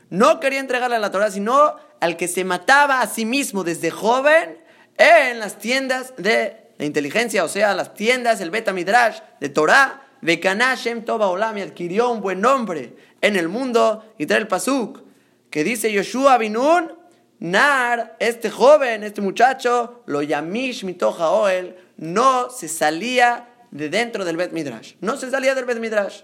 No 0.09 0.39
quería 0.39 0.59
entregarle 0.59 0.99
la 0.99 1.11
Torah, 1.11 1.31
sino 1.31 1.75
al 1.99 2.17
que 2.17 2.27
se 2.27 2.43
mataba 2.43 3.01
a 3.01 3.07
sí 3.07 3.25
mismo 3.25 3.63
desde 3.63 3.91
joven 3.91 4.57
en 4.97 5.39
las 5.39 5.57
tiendas 5.57 6.13
de 6.17 6.70
la 6.81 6.87
inteligencia, 6.87 7.43
o 7.43 7.47
sea, 7.47 7.75
las 7.75 7.93
tiendas, 7.93 8.41
el 8.41 8.49
Beta 8.49 8.73
Midrash 8.73 9.19
de 9.39 9.49
Torah, 9.49 10.01
Bekanashem 10.21 11.05
Toba 11.05 11.27
Olam, 11.27 11.57
adquirió 11.57 12.09
un 12.09 12.21
buen 12.21 12.41
nombre 12.41 12.95
en 13.21 13.35
el 13.35 13.49
mundo, 13.49 14.03
y 14.17 14.25
trae 14.25 14.39
el 14.39 14.47
Pasuk, 14.47 15.03
que 15.51 15.63
dice 15.63 15.91
Yoshua 15.91 16.39
Binun, 16.39 16.91
Nar, 17.37 18.15
este 18.17 18.49
joven, 18.49 19.03
este 19.03 19.21
muchacho, 19.21 20.01
lo 20.07 20.23
yamish 20.23 20.83
mitoja 20.83 21.29
oel, 21.29 21.75
no 21.97 22.49
se 22.49 22.67
salía 22.67 23.49
de 23.69 23.89
dentro 23.89 24.25
del 24.25 24.37
Bet 24.37 24.51
Midrash, 24.51 24.93
no 25.01 25.17
se 25.17 25.29
salía 25.29 25.53
del 25.53 25.65
Bet 25.65 25.77
Midrash. 25.77 26.21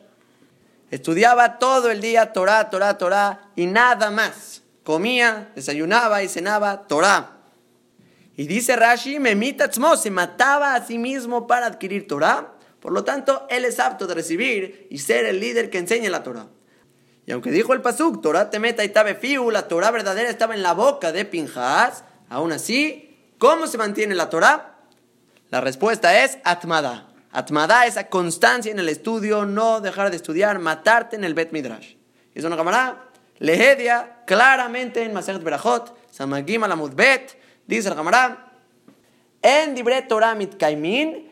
Estudiaba 0.89 1.59
todo 1.59 1.91
el 1.91 2.01
día 2.01 2.33
Torah, 2.33 2.71
Torah, 2.71 2.97
Torah 2.97 3.51
y 3.55 3.67
nada 3.67 4.09
más. 4.09 4.63
Comía, 4.83 5.51
desayunaba 5.53 6.23
y 6.23 6.27
cenaba 6.27 6.87
Torah. 6.87 7.36
Y 8.37 8.45
dice 8.45 8.75
Rashi, 8.75 9.19
Memitatzmo 9.19 9.97
se 9.97 10.11
mataba 10.11 10.75
a 10.75 10.85
sí 10.85 10.99
mismo 10.99 11.47
para 11.47 11.65
adquirir 11.65 12.07
Torah. 12.07 12.53
Por 12.79 12.91
lo 12.93 13.03
tanto, 13.03 13.47
él 13.49 13.65
es 13.65 13.79
apto 13.79 14.05
de 14.05 14.13
recibir 14.13 14.87
y 14.91 14.99
ser 14.99 15.25
el 15.25 15.39
líder 15.39 15.71
que 15.71 15.79
enseña 15.79 16.11
la 16.11 16.21
Torah. 16.21 16.45
Y 17.25 17.31
aunque 17.31 17.49
dijo 17.49 17.73
el 17.73 17.81
Pasuk, 17.81 18.21
Torah 18.21 18.51
te 18.51 18.59
meta 18.59 18.83
y 18.83 18.89
tabe 18.89 19.15
fiu, 19.15 19.49
la 19.49 19.67
Torah 19.67 19.89
verdadera 19.89 20.29
estaba 20.29 20.53
en 20.53 20.61
la 20.61 20.73
boca 20.73 21.11
de 21.11 21.25
Pinjas, 21.25 22.03
aún 22.29 22.51
así, 22.51 23.17
¿cómo 23.39 23.65
se 23.65 23.79
mantiene 23.79 24.13
la 24.13 24.29
Torah? 24.29 24.77
La 25.49 25.59
respuesta 25.59 26.23
es 26.23 26.37
Atmada. 26.43 27.09
Atmada, 27.31 27.87
esa 27.87 28.07
constancia 28.07 28.71
en 28.71 28.79
el 28.79 28.87
estudio, 28.87 29.45
no 29.45 29.81
dejar 29.81 30.11
de 30.11 30.15
estudiar, 30.15 30.59
matarte 30.59 31.15
en 31.15 31.23
el 31.23 31.33
Bet 31.33 31.51
Midrash. 31.51 31.95
Es 32.35 32.43
una 32.45 32.55
cámara, 32.55 33.09
lehedia 33.39 34.21
claramente 34.27 35.01
en 35.01 35.11
Maseret 35.11 35.43
Berachot, 35.43 35.97
Samagim 36.11 36.63
Alamud 36.63 36.93
Bet, 36.93 37.35
Dice 37.67 37.89
el 37.89 37.95
Gamará, 37.95 38.53
En 39.41 39.75
dibre 39.75 40.01
Torah 40.03 40.35
mitkaimin, 40.35 41.29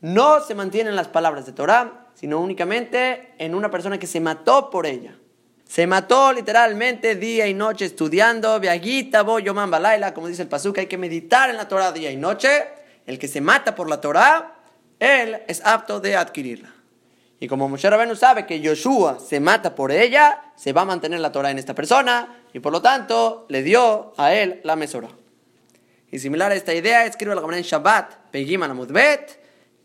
No 0.00 0.40
se 0.40 0.54
mantienen 0.54 0.96
las 0.96 1.08
palabras 1.08 1.44
de 1.44 1.52
Torah, 1.52 2.06
sino 2.14 2.40
únicamente 2.40 3.34
en 3.38 3.54
una 3.54 3.70
persona 3.70 3.98
que 3.98 4.06
se 4.06 4.20
mató 4.20 4.70
por 4.70 4.86
ella. 4.86 5.18
Se 5.64 5.88
mató 5.88 6.32
literalmente 6.32 7.16
día 7.16 7.48
y 7.48 7.54
noche 7.54 7.86
estudiando, 7.86 8.60
viagita, 8.60 9.22
boyoman 9.22 9.70
balaila, 9.70 10.14
como 10.14 10.28
dice 10.28 10.42
el 10.42 10.48
pasuk, 10.48 10.78
hay 10.78 10.86
que 10.86 10.96
meditar 10.96 11.50
en 11.50 11.56
la 11.56 11.66
Torah 11.66 11.90
día 11.90 12.12
y 12.12 12.16
noche. 12.16 12.68
El 13.04 13.18
que 13.18 13.26
se 13.26 13.40
mata 13.40 13.74
por 13.74 13.90
la 13.90 14.00
Torah, 14.00 14.54
él 15.00 15.42
es 15.48 15.64
apto 15.66 15.98
de 15.98 16.16
adquirirla. 16.16 16.75
Y 17.38 17.48
como 17.48 17.68
Moshe 17.68 17.90
Rabenu 17.90 18.16
sabe 18.16 18.46
que 18.46 18.60
Yoshua 18.60 19.18
se 19.20 19.40
mata 19.40 19.74
por 19.74 19.92
ella, 19.92 20.52
se 20.56 20.72
va 20.72 20.82
a 20.82 20.84
mantener 20.86 21.20
la 21.20 21.32
Torah 21.32 21.50
en 21.50 21.58
esta 21.58 21.74
persona 21.74 22.42
y 22.52 22.60
por 22.60 22.72
lo 22.72 22.80
tanto 22.80 23.44
le 23.48 23.62
dio 23.62 24.14
a 24.16 24.32
él 24.32 24.60
la 24.64 24.76
mesora. 24.76 25.08
Y 26.10 26.18
similar 26.18 26.52
a 26.52 26.54
esta 26.54 26.72
idea, 26.72 27.04
escribe 27.04 27.34
la 27.34 27.42
en 27.42 27.62
Shabbat, 27.62 28.30
Pegiman 28.30 28.70
Amudbet, 28.70 29.40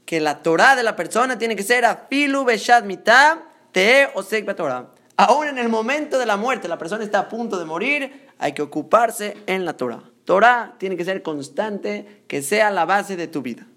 que 0.05 0.19
la 0.19 0.41
Torah 0.41 0.75
de 0.75 0.83
la 0.83 0.95
persona 0.95 1.37
tiene 1.37 1.55
que 1.55 1.63
ser 1.63 1.83
afilu 1.83 2.45
beshad 2.45 2.83
mitah 2.83 3.43
te 3.71 4.09
osek 4.13 4.55
Torah. 4.55 4.87
Aún 5.17 5.47
en 5.47 5.57
el 5.57 5.69
momento 5.69 6.17
de 6.17 6.25
la 6.25 6.37
muerte, 6.37 6.67
la 6.67 6.77
persona 6.77 7.03
está 7.03 7.19
a 7.19 7.29
punto 7.29 7.59
de 7.59 7.65
morir, 7.65 8.29
hay 8.39 8.53
que 8.53 8.61
ocuparse 8.61 9.37
en 9.45 9.65
la 9.65 9.73
Torah. 9.73 10.03
Torah 10.25 10.75
tiene 10.77 10.97
que 10.97 11.05
ser 11.05 11.21
constante, 11.21 12.23
que 12.27 12.41
sea 12.41 12.71
la 12.71 12.85
base 12.85 13.15
de 13.15 13.27
tu 13.27 13.41
vida. 13.41 13.67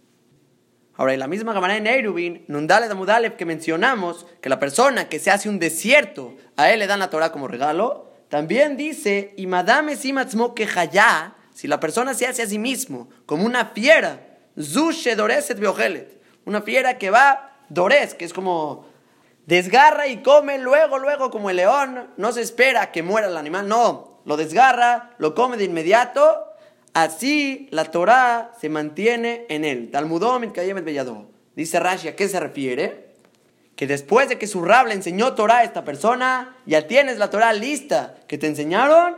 Ahora, 0.97 1.13
en 1.13 1.21
la 1.21 1.27
misma 1.27 1.53
manera 1.55 1.77
en 1.77 1.87
Eirubin, 1.87 2.45
Nundale 2.47 2.89
de 2.89 2.95
Mudalev, 2.95 3.37
que 3.37 3.45
mencionamos 3.45 4.27
que 4.41 4.49
la 4.49 4.61
persona 4.61 5.09
que 5.09 5.19
se 5.19 5.31
hace 5.31 5.49
un 5.49 5.59
desierto, 5.59 6.35
a 6.57 6.71
él 6.71 6.79
le 6.79 6.87
dan 6.87 7.01
la 7.01 7.11
Torah 7.11 7.33
como 7.33 7.49
regalo, 7.49 8.13
también 8.29 8.77
dice, 8.77 9.35
y 9.37 9.47
madame 9.47 9.97
simatzmo 9.97 10.55
que 10.55 10.69
si 11.53 11.69
la 11.69 11.81
persona 11.81 12.15
se 12.15 12.27
hace 12.27 12.43
a 12.43 12.47
sí 12.47 12.59
mismo 12.59 13.09
como 13.27 13.45
una 13.45 13.67
fiera, 13.67 14.21
zushe 14.61 15.17
doreset 15.17 15.59
biogelet, 15.59 16.21
una 16.45 16.63
fiera 16.63 16.99
que 16.99 17.11
va 17.11 17.59
dores, 17.69 18.15
que 18.15 18.25
es 18.25 18.33
como 18.33 18.87
desgarra 19.47 20.07
y 20.07 20.23
come 20.23 20.59
luego, 20.59 20.99
luego 20.99 21.31
como 21.31 21.51
el 21.51 21.57
león, 21.57 22.11
no 22.17 22.33
se 22.33 22.43
espera 22.43 22.93
que 22.93 23.03
muera 23.03 23.29
el 23.29 23.37
animal, 23.37 23.69
no, 23.69 24.21
lo 24.25 24.37
desgarra, 24.37 25.11
lo 25.19 25.35
come 25.35 25.57
de 25.57 25.65
inmediato, 25.65 26.54
así 26.95 27.69
la 27.71 27.85
Torah 27.85 28.53
se 28.61 28.69
mantiene 28.69 29.47
en 29.49 29.65
él. 29.65 29.91
Talmudom 29.91 30.51
Bellado. 30.85 31.27
Dice 31.55 31.79
Rashi, 31.79 32.09
¿a 32.09 32.17
qué 32.17 32.29
se 32.29 32.41
refiere? 32.41 33.13
Que 33.77 33.87
después 33.87 34.29
de 34.29 34.39
que 34.39 34.47
su 34.47 34.63
rab 34.63 34.87
le 34.87 34.95
enseñó 34.95 35.35
Torah 35.35 35.59
a 35.59 35.65
esta 35.65 35.85
persona, 35.85 36.57
ya 36.65 36.87
tienes 36.87 37.19
la 37.19 37.31
Torah 37.31 37.53
lista 37.53 38.17
que 38.27 38.39
te 38.39 38.47
enseñaron, 38.47 39.17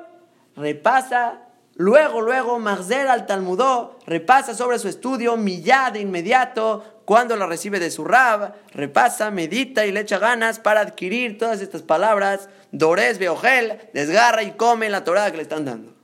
repasa 0.57 1.47
Luego, 1.79 2.23
luego, 2.23 2.59
Marzer 2.59 3.07
al 3.07 3.27
Talmudó 3.27 3.99
repasa 4.07 4.55
sobre 4.55 4.79
su 4.79 4.89
estudio, 4.89 5.37
millá 5.37 5.91
de 5.93 6.01
inmediato, 6.01 7.03
cuando 7.05 7.37
la 7.37 7.45
recibe 7.47 7.79
de 7.79 7.91
su 7.91 8.03
rab, 8.03 8.55
repasa, 8.73 9.31
medita 9.31 9.85
y 9.85 9.93
le 9.93 10.01
echa 10.01 10.19
ganas 10.19 10.59
para 10.59 10.81
adquirir 10.81 11.37
todas 11.37 11.61
estas 11.61 11.83
palabras, 11.83 12.49
Dores 12.73 13.19
Beogel, 13.19 13.79
desgarra 13.93 14.43
y 14.43 14.53
come 14.53 14.89
la 14.89 15.05
Torah 15.05 15.31
que 15.31 15.37
le 15.37 15.43
están 15.43 15.67
dando. 15.67 15.96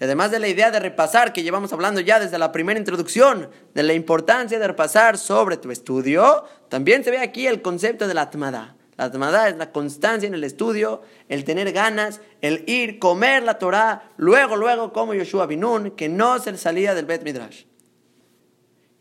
Además 0.00 0.30
de 0.30 0.38
la 0.38 0.48
idea 0.48 0.70
de 0.70 0.80
repasar, 0.80 1.32
que 1.32 1.42
llevamos 1.42 1.74
hablando 1.74 2.00
ya 2.00 2.18
desde 2.18 2.38
la 2.38 2.52
primera 2.52 2.78
introducción, 2.78 3.50
de 3.74 3.82
la 3.82 3.92
importancia 3.92 4.58
de 4.58 4.66
repasar 4.66 5.18
sobre 5.18 5.58
tu 5.58 5.70
estudio, 5.70 6.44
también 6.70 7.04
se 7.04 7.10
ve 7.10 7.18
aquí 7.18 7.46
el 7.46 7.60
concepto 7.60 8.08
de 8.08 8.14
la 8.14 8.22
Atmada. 8.22 8.76
La 8.96 9.04
Atmada 9.04 9.48
es 9.48 9.56
la 9.58 9.72
constancia 9.72 10.26
en 10.26 10.32
el 10.32 10.44
estudio, 10.44 11.02
el 11.28 11.44
tener 11.44 11.72
ganas, 11.72 12.22
el 12.40 12.64
ir, 12.66 12.98
comer 12.98 13.42
la 13.42 13.58
Torah, 13.58 14.10
luego, 14.16 14.56
luego, 14.56 14.92
como 14.94 15.12
Yoshua 15.12 15.46
Binun, 15.46 15.90
que 15.90 16.08
no 16.08 16.38
se 16.38 16.56
salía 16.56 16.94
del 16.94 17.04
Bet 17.04 17.22
Midrash. 17.22 17.64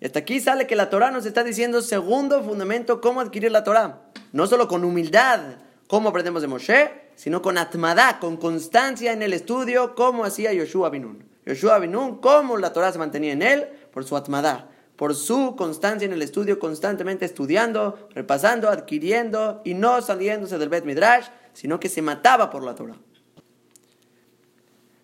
Y 0.01 0.05
hasta 0.05 0.19
aquí 0.19 0.41
sale 0.41 0.67
que 0.67 0.75
la 0.75 0.89
Torah 0.89 1.11
nos 1.11 1.25
está 1.25 1.45
diciendo, 1.45 1.81
segundo 1.81 2.43
fundamento, 2.43 2.99
cómo 2.99 3.21
adquirir 3.21 3.51
la 3.51 3.63
Torah. 3.63 4.01
No 4.33 4.47
solo 4.47 4.67
con 4.67 4.83
humildad, 4.83 5.39
como 5.87 6.09
aprendemos 6.09 6.41
de 6.41 6.47
Moshe, 6.49 7.08
sino 7.19 7.41
con 7.41 7.57
atmadá, 7.57 8.17
con 8.19 8.37
constancia 8.37 9.11
en 9.11 9.21
el 9.21 9.33
estudio, 9.33 9.93
como 9.93 10.23
hacía 10.23 10.53
Yoshua 10.53 10.89
Binun. 10.89 11.27
Yoshua 11.45 11.79
Binun, 11.79 12.19
cómo 12.21 12.55
la 12.57 12.71
Torah 12.71 12.93
se 12.93 12.97
mantenía 12.97 13.33
en 13.33 13.41
él, 13.41 13.67
por 13.91 14.05
su 14.05 14.15
atmadá 14.15 14.69
por 14.95 15.15
su 15.15 15.55
constancia 15.55 16.05
en 16.05 16.11
el 16.11 16.21
estudio, 16.21 16.59
constantemente 16.59 17.23
estudiando, 17.23 18.09
repasando, 18.13 18.67
adquiriendo 18.67 19.61
y 19.63 19.73
no 19.73 20.01
saliéndose 20.01 20.57
del 20.57 20.67
Bet 20.67 20.83
Midrash, 20.83 21.27
sino 21.53 21.79
que 21.79 21.87
se 21.87 22.01
mataba 22.01 22.49
por 22.49 22.63
la 22.65 22.75
Torah. 22.75 22.97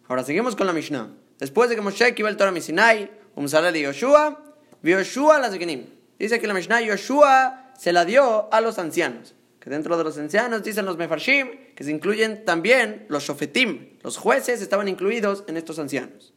Ahora 0.10 0.26
seguimos 0.26 0.58
con 0.58 0.68
la 0.68 0.74
Mishnah. 0.74 1.14
Después 1.40 1.70
de 1.70 1.76
que 1.76 1.82
Moshe 1.82 2.14
iba 2.18 2.28
el 2.28 2.36
Torah 2.36 2.52
Misinai, 2.52 3.10
un 3.36 3.46
de 3.46 3.82
Yoshua, 3.82 4.44
Yoshua 4.84 5.40
la 5.40 5.50
Zekenim. 5.50 5.86
Dice 6.20 6.42
que 6.42 6.48
la 6.48 6.54
Mishnah 6.54 6.82
Yoshua 6.82 7.72
se 7.78 7.94
la 7.94 8.04
dio 8.04 8.54
a 8.54 8.60
los 8.60 8.78
ancianos. 8.80 9.35
Que 9.66 9.72
dentro 9.72 9.98
de 9.98 10.04
los 10.04 10.16
ancianos 10.20 10.62
dicen 10.62 10.86
los 10.86 10.96
Mefarshim, 10.96 11.74
que 11.74 11.84
se 11.84 11.90
incluyen 11.90 12.46
también 12.46 13.08
los 13.10 13.24
Shofetim. 13.24 13.98
Los 14.04 14.16
jueces 14.16 14.62
estaban 14.62 14.88
incluidos 14.88 15.44
en 15.48 15.58
estos 15.58 15.80
ancianos. 15.80 16.36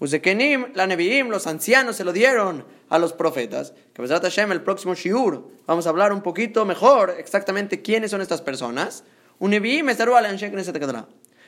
Uzekenim, 0.00 0.72
la 0.74 0.88
Neviim, 0.88 1.28
los 1.28 1.46
ancianos 1.46 1.94
se 1.94 2.02
lo 2.02 2.12
dieron 2.12 2.64
a 2.88 2.98
los 2.98 3.12
profetas. 3.12 3.72
Que 3.94 4.04
Hashem, 4.04 4.50
el 4.50 4.62
próximo 4.62 4.96
Shiur, 4.96 5.48
vamos 5.64 5.86
a 5.86 5.90
hablar 5.90 6.12
un 6.12 6.22
poquito 6.22 6.64
mejor 6.64 7.14
exactamente 7.16 7.82
quiénes 7.82 8.10
son 8.10 8.20
estas 8.20 8.42
personas. 8.42 9.04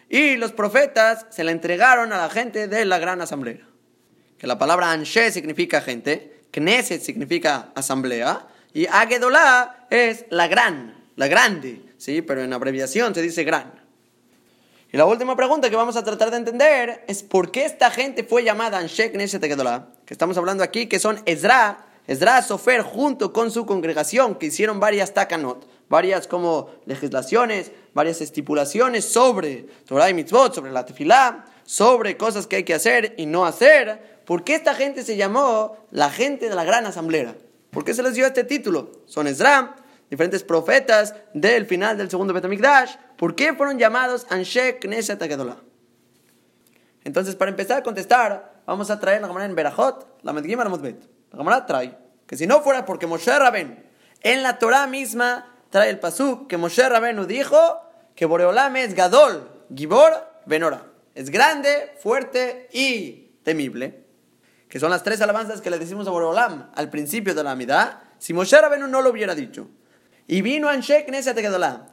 Y 0.09 0.37
los 0.37 0.52
profetas 0.52 1.26
se 1.31 1.42
le 1.42 1.50
entregaron 1.50 2.12
a 2.12 2.18
la 2.18 2.31
gente 2.31 2.68
de 2.68 2.85
la 2.85 2.98
gran 3.00 3.20
asamblea. 3.20 3.66
Que 4.38 4.46
la 4.46 4.57
palabra 4.57 4.92
Anshe 4.92 5.33
significa 5.33 5.81
gente, 5.81 6.44
Knesset 6.52 7.02
significa 7.02 7.72
asamblea, 7.74 8.46
y 8.72 8.87
Agedolá 8.87 9.88
es 9.90 10.26
la 10.31 10.46
gran, 10.46 10.97
la 11.18 11.26
grande, 11.26 11.83
¿sí? 11.98 12.22
pero 12.22 12.42
en 12.42 12.52
abreviación 12.52 13.12
se 13.12 13.20
dice 13.20 13.42
gran. 13.42 13.72
Y 14.92 14.96
la 14.96 15.04
última 15.04 15.35
pregunta 15.35 15.68
que 15.68 15.74
vamos 15.74 15.96
a 15.96 16.04
tratar 16.04 16.31
de 16.31 16.37
entender 16.37 17.04
es 17.09 17.24
por 17.24 17.50
qué 17.50 17.64
esta 17.64 17.90
gente 17.90 18.22
fue 18.22 18.44
llamada 18.44 18.78
Anshe 18.78 19.11
Knesset 19.11 19.42
Agedolá, 19.42 19.88
que 20.07 20.14
estamos 20.14 20.38
hablando 20.38 20.62
aquí, 20.62 20.87
que 20.87 21.00
son 21.00 21.20
Ezra, 21.26 21.87
Ezra 22.07 22.40
Sofer 22.40 22.83
junto 22.83 23.33
con 23.33 23.50
su 23.50 23.66
congregación, 23.66 24.37
que 24.37 24.46
hicieron 24.46 24.78
varias 24.78 25.12
takanot, 25.12 25.68
varias 25.88 26.28
como 26.28 26.70
legislaciones, 26.87 27.72
varias 27.94 28.20
estipulaciones 28.20 29.04
sobre 29.04 29.66
Torah 29.87 30.09
y 30.09 30.14
Mitzvot, 30.14 30.54
sobre 30.54 30.70
la 30.70 30.87
tefilá, 30.87 31.46
sobre 31.64 32.16
cosas 32.16 32.46
que 32.46 32.57
hay 32.57 32.64
que 32.64 32.74
hacer 32.74 33.14
y 33.18 33.26
no 33.26 33.44
hacer. 33.44 34.20
¿Por 34.24 34.44
qué 34.44 34.54
esta 34.54 34.72
gente 34.72 35.02
se 35.02 35.16
llamó 35.16 35.76
la 35.90 36.11
gente 36.11 36.48
de 36.48 36.54
la 36.54 36.62
gran 36.62 36.87
asamblea? 36.87 37.35
¿Por 37.70 37.85
qué 37.85 37.92
se 37.92 38.04
les 38.04 38.14
dio 38.14 38.24
este 38.24 38.44
título? 38.44 39.02
Son 39.07 39.26
Ezra, 39.26 39.74
diferentes 40.11 40.42
profetas 40.42 41.14
del 41.35 41.66
final 41.66 41.99
del 41.99 42.11
segundo 42.11 42.33
Betamikdash. 42.33 42.97
¿Por 43.16 43.35
qué 43.35 43.55
fueron 43.55 43.79
llamados 43.79 44.27
Anshe 44.31 44.79
Knesset 44.79 45.21
Agedolá? 45.23 45.59
Entonces, 47.05 47.37
para 47.37 47.51
empezar 47.51 47.79
a 47.79 47.83
contestar, 47.83 48.62
vamos 48.66 48.90
a 48.90 49.01
traer 49.01 49.21
la 49.21 49.29
Gemara 49.29 49.47
en 49.47 49.55
Berajot, 49.55 50.21
la 50.23 50.33
Medgim 50.33 50.59
Mudbet. 50.59 51.09
La 51.31 51.38
Gemara 51.38 51.66
trae 51.66 51.97
que 52.27 52.37
si 52.37 52.47
no 52.47 52.61
fuera 52.61 52.85
porque 52.85 53.07
Moshe 53.07 53.37
Rabén 53.38 53.87
en 54.23 54.42
la 54.42 54.59
Torah 54.59 54.87
misma 54.87 55.55
trae 55.71 55.90
el 55.90 55.99
pasuk 55.99 56.49
que 56.49 56.57
Moshe 56.57 56.87
Rabenu 56.88 57.25
dijo 57.25 57.81
que 58.14 58.27
Boreolam 58.27 58.77
es 58.77 58.94
Gadol, 58.94 59.49
Gibor, 59.75 60.12
Benora. 60.44 60.83
Es 61.14 61.31
grande, 61.31 61.94
fuerte 62.01 62.68
y 62.73 63.33
temible. 63.42 64.05
Que 64.68 64.81
son 64.81 64.90
las 64.90 65.03
tres 65.03 65.21
alabanzas 65.21 65.61
que 65.61 65.71
le 65.71 65.79
decimos 65.79 66.07
a 66.07 66.11
Boreolam 66.11 66.71
al 66.75 66.90
principio 66.90 67.35
de 67.35 67.42
la 67.42 67.53
Amidad. 67.53 68.03
Si 68.18 68.35
Moshe 68.35 68.61
Rabenu 68.61 68.87
no 68.87 69.01
lo 69.01 69.11
hubiera 69.11 69.35
dicho. 69.35 69.68
Y 70.29 70.43
vino 70.43 70.69
Anshek 70.69 71.09
Neset 71.09 71.37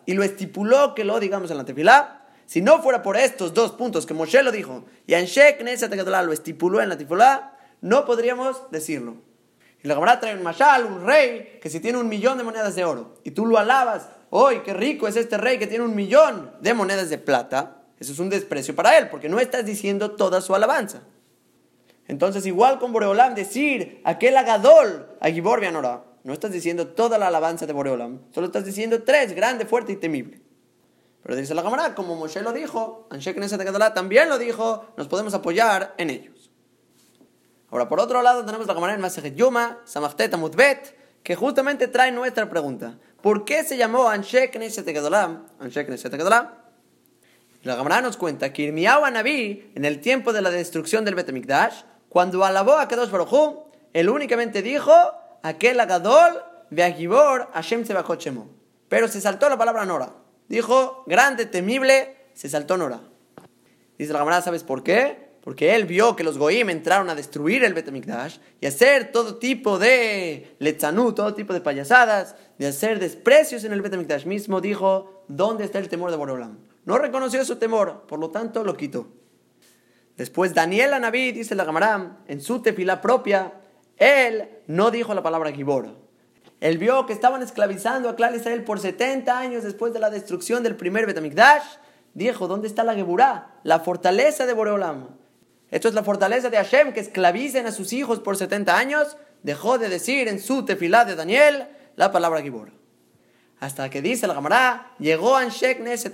y 0.05 0.13
lo 0.13 0.23
estipuló 0.23 0.93
que 0.93 1.03
lo 1.03 1.19
digamos 1.19 1.49
en 1.49 1.57
la 1.57 1.65
tefilá 1.65 2.21
si 2.45 2.61
no 2.61 2.81
fuera 2.81 3.01
por 3.01 3.17
estos 3.17 3.53
dos 3.53 3.71
puntos 3.71 4.05
que 4.05 4.13
Moshe 4.13 4.43
lo 4.43 4.51
dijo 4.51 4.85
y 5.07 5.15
Anshek 5.15 5.63
Neset 5.63 5.91
lo 5.95 6.33
estipuló 6.33 6.81
en 6.81 6.89
la 6.89 6.97
tifulá, 6.97 7.57
no 7.81 8.05
podríamos 8.05 8.69
decirlo. 8.71 9.15
Y 9.83 9.87
la 9.87 9.95
Gemara 9.95 10.19
trae 10.19 10.35
un 10.35 10.43
mashal, 10.43 10.85
un 10.85 11.05
rey, 11.05 11.59
que 11.61 11.69
si 11.69 11.79
tiene 11.79 11.97
un 11.97 12.07
millón 12.07 12.37
de 12.37 12.43
monedas 12.43 12.75
de 12.75 12.85
oro 12.85 13.15
y 13.23 13.31
tú 13.31 13.45
lo 13.45 13.57
alabas, 13.57 14.09
hoy 14.29 14.61
qué 14.63 14.73
rico 14.73 15.07
es 15.07 15.15
este 15.15 15.37
rey 15.37 15.57
que 15.57 15.67
tiene 15.67 15.85
un 15.85 15.95
millón 15.95 16.51
de 16.61 16.73
monedas 16.73 17.09
de 17.09 17.17
plata! 17.17 17.81
Eso 17.99 18.11
es 18.11 18.19
un 18.19 18.29
desprecio 18.29 18.75
para 18.75 18.97
él, 18.97 19.09
porque 19.09 19.29
no 19.29 19.39
estás 19.39 19.65
diciendo 19.65 20.11
toda 20.11 20.41
su 20.41 20.53
alabanza. 20.53 21.03
Entonces, 22.07 22.45
igual 22.45 22.77
con 22.77 22.91
Boreolam, 22.91 23.35
decir 23.35 24.01
aquel 24.03 24.35
agadol 24.35 25.07
a 25.21 25.29
Gibor 25.29 25.61
no 26.25 26.33
estás 26.33 26.51
diciendo 26.51 26.87
toda 26.87 27.19
la 27.19 27.27
alabanza 27.27 27.67
de 27.67 27.73
Boreolam, 27.73 28.19
solo 28.31 28.47
estás 28.47 28.65
diciendo 28.65 29.03
tres, 29.03 29.33
grande, 29.35 29.67
fuerte 29.67 29.91
y 29.91 29.95
temible. 29.95 30.41
Pero 31.21 31.35
dice 31.35 31.53
la 31.53 31.61
cámara, 31.61 31.93
como 31.93 32.15
Moshe 32.15 32.41
lo 32.41 32.51
dijo, 32.51 33.07
Anshek 33.11 33.37
Neset 33.37 33.93
también 33.93 34.27
lo 34.27 34.39
dijo, 34.39 34.87
nos 34.97 35.07
podemos 35.07 35.35
apoyar 35.35 35.93
en 35.99 36.09
ellos. 36.09 36.49
Ahora, 37.69 37.87
por 37.87 37.99
otro 37.99 38.23
lado, 38.23 38.43
tenemos 38.43 38.65
la 38.65 38.73
cámara 38.73 38.95
en 38.95 39.01
Masejet 39.01 39.35
Yuma, 39.35 39.81
Samachtet 39.85 40.33
Amutbet, 40.33 40.97
que 41.21 41.35
justamente 41.35 41.87
trae 41.87 42.11
nuestra 42.11 42.49
pregunta. 42.49 42.97
¿Por 43.21 43.45
qué 43.45 43.63
se 43.63 43.77
llamó 43.77 44.09
Anshek 44.09 44.57
Neset 44.57 44.87
Anshek 45.59 45.89
Neset 45.89 46.13
La 47.61 47.75
Gemara 47.75 48.01
nos 48.01 48.17
cuenta 48.17 48.51
que 48.51 48.63
Irmiyahu 48.63 49.05
Anabí, 49.05 49.71
en 49.75 49.85
el 49.85 50.01
tiempo 50.01 50.33
de 50.33 50.41
la 50.41 50.49
destrucción 50.49 51.05
del 51.05 51.13
Betamikdash, 51.13 51.83
cuando 52.09 52.43
alabó 52.43 52.77
a 52.77 52.87
Kadosh 52.87 53.11
Baruj 53.11 53.65
él 53.93 54.09
únicamente 54.09 54.61
dijo, 54.61 54.91
aquel 55.45 55.79
agadol 55.79 56.41
veagibor 56.71 57.49
Hashem 57.53 57.83
Tzebachot 57.83 58.19
Shemo. 58.19 58.49
Pero 58.89 59.07
se 59.07 59.21
saltó 59.21 59.47
la 59.47 59.57
palabra 59.57 59.85
Nora. 59.85 60.13
Dijo, 60.47 61.03
grande, 61.05 61.45
temible, 61.45 62.15
se 62.33 62.49
saltó 62.49 62.77
Nora. 62.77 63.01
Dice 63.97 64.11
la 64.11 64.19
Gemara, 64.19 64.41
¿sabes 64.41 64.63
por 64.63 64.83
qué? 64.83 65.25
Porque 65.41 65.75
él 65.75 65.85
vio 65.85 66.15
que 66.15 66.23
los 66.23 66.39
goyim 66.39 66.69
entraron 66.71 67.09
a 67.09 67.15
destruir 67.15 67.63
el 67.63 67.75
Betamikdash 67.75 68.37
y 68.59 68.65
hacer 68.65 69.11
todo 69.11 69.35
tipo 69.35 69.77
de 69.77 70.55
letzanú, 70.57 71.13
todo 71.13 71.35
tipo 71.35 71.53
de 71.53 71.61
payasadas, 71.61 72.35
de 72.57 72.65
hacer 72.65 72.99
desprecios 72.99 73.63
en 73.63 73.71
el 73.71 73.83
Betamikdash 73.83 74.25
mismo, 74.25 74.59
dijo, 74.59 75.23
¿dónde 75.27 75.63
está 75.63 75.77
el 75.77 75.89
temor 75.89 76.09
de 76.09 76.17
Boreolam? 76.17 76.57
No 76.85 76.97
reconoció 76.97 77.45
su 77.45 77.57
temor, 77.57 78.05
por 78.07 78.19
lo 78.19 78.31
tanto 78.31 78.63
lo 78.63 78.75
quitó. 78.75 79.07
Después 80.17 80.55
Daniel 80.55 80.93
Anabí, 80.93 81.31
dice 81.31 81.53
la 81.53 81.65
Gemara, 81.65 82.17
en 82.27 82.41
su 82.41 82.61
tefila 82.61 83.01
propia, 83.01 83.53
él 83.97 84.49
no 84.67 84.91
dijo 84.91 85.13
la 85.13 85.23
palabra 85.23 85.51
Gibor. 85.51 85.95
Él 86.61 86.77
vio 86.77 87.05
que 87.05 87.13
estaban 87.13 87.41
esclavizando 87.41 88.09
a 88.09 88.15
Clar 88.15 88.35
Israel 88.35 88.63
por 88.63 88.79
70 88.79 89.37
años 89.37 89.63
después 89.63 89.93
de 89.93 89.99
la 89.99 90.09
destrucción 90.09 90.63
del 90.63 90.75
primer 90.75 91.05
Betamikdash. 91.05 91.63
Dijo, 92.13 92.47
¿dónde 92.47 92.67
está 92.67 92.83
la 92.83 92.95
Geburá? 92.95 93.59
La 93.63 93.81
fortaleza 93.81 94.45
de 94.45 94.53
Boreolam. 94.53 95.09
Esto 95.69 95.89
es 95.89 95.93
la 95.93 96.03
fortaleza 96.03 96.49
de 96.49 96.57
Hashem, 96.57 96.93
que 96.93 97.01
esclavicen 97.01 97.67
a 97.67 97.71
sus 97.71 97.91
hijos 97.91 98.19
por 98.19 98.37
70 98.37 98.77
años. 98.77 99.17
Dejó 99.43 99.77
de 99.77 99.89
decir 99.89 100.27
en 100.27 100.39
su 100.39 100.63
tefilá 100.63 101.05
de 101.05 101.15
Daniel 101.15 101.67
la 101.95 102.11
palabra 102.11 102.41
Gibor. 102.41 102.71
Hasta 103.59 103.89
que 103.89 104.01
dice 104.01 104.25
el 104.25 104.33
Gamará, 104.33 104.91
llegó 104.99 105.35
Anshek 105.35 105.79
Neset 105.81 106.13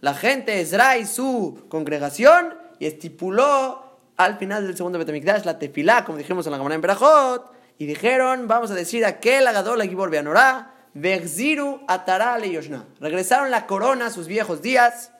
la 0.00 0.14
gente 0.14 0.60
Ezra 0.60 0.98
y 0.98 1.06
su 1.06 1.64
congregación, 1.68 2.54
y 2.78 2.86
estipuló 2.86 3.85
al 4.16 4.38
final 4.38 4.66
del 4.66 4.76
segundo 4.76 4.98
Betamikdash 4.98 5.44
la 5.44 5.58
tefilá, 5.58 6.04
como 6.04 6.18
dijimos 6.18 6.46
en 6.46 6.52
la 6.52 6.58
Gamará 6.58 6.74
en 6.74 6.80
Berajot, 6.80 7.52
y 7.78 7.86
dijeron, 7.86 8.48
vamos 8.48 8.70
a 8.70 8.74
decir, 8.74 9.04
aquel 9.04 9.46
agadol 9.46 9.78
la 9.78 9.86
Gibor 9.86 10.10
Beanorá, 10.10 10.74
Vegziru 10.94 11.82
Atara 11.88 12.38
Yoshna. 12.38 12.86
Regresaron 13.00 13.50
la 13.50 13.66
corona 13.66 14.06
a 14.06 14.10
sus 14.10 14.26
viejos 14.26 14.62
días. 14.62 15.12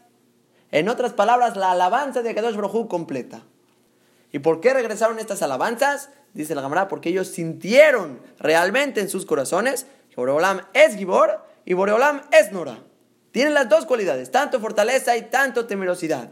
En 0.70 0.88
otras 0.88 1.12
palabras, 1.12 1.56
la 1.56 1.72
alabanza 1.72 2.22
de 2.22 2.30
Akadosh 2.30 2.56
Brojú 2.56 2.88
completa. 2.88 3.42
¿Y 4.32 4.38
por 4.38 4.60
qué 4.60 4.72
regresaron 4.72 5.18
estas 5.18 5.42
alabanzas? 5.42 6.10
Dice 6.32 6.54
la 6.54 6.62
Gamara, 6.62 6.88
porque 6.88 7.10
ellos 7.10 7.28
sintieron 7.28 8.20
realmente 8.38 9.00
en 9.00 9.08
sus 9.08 9.26
corazones 9.26 9.86
que 10.08 10.16
Boreolam 10.16 10.62
es 10.72 10.96
Gibor 10.96 11.44
y 11.64 11.74
Boreolam 11.74 12.22
es 12.32 12.52
Nora. 12.52 12.78
Tienen 13.30 13.52
las 13.52 13.68
dos 13.68 13.84
cualidades, 13.84 14.30
tanto 14.30 14.60
fortaleza 14.60 15.14
y 15.16 15.22
tanto 15.22 15.66
temerosidad. 15.66 16.30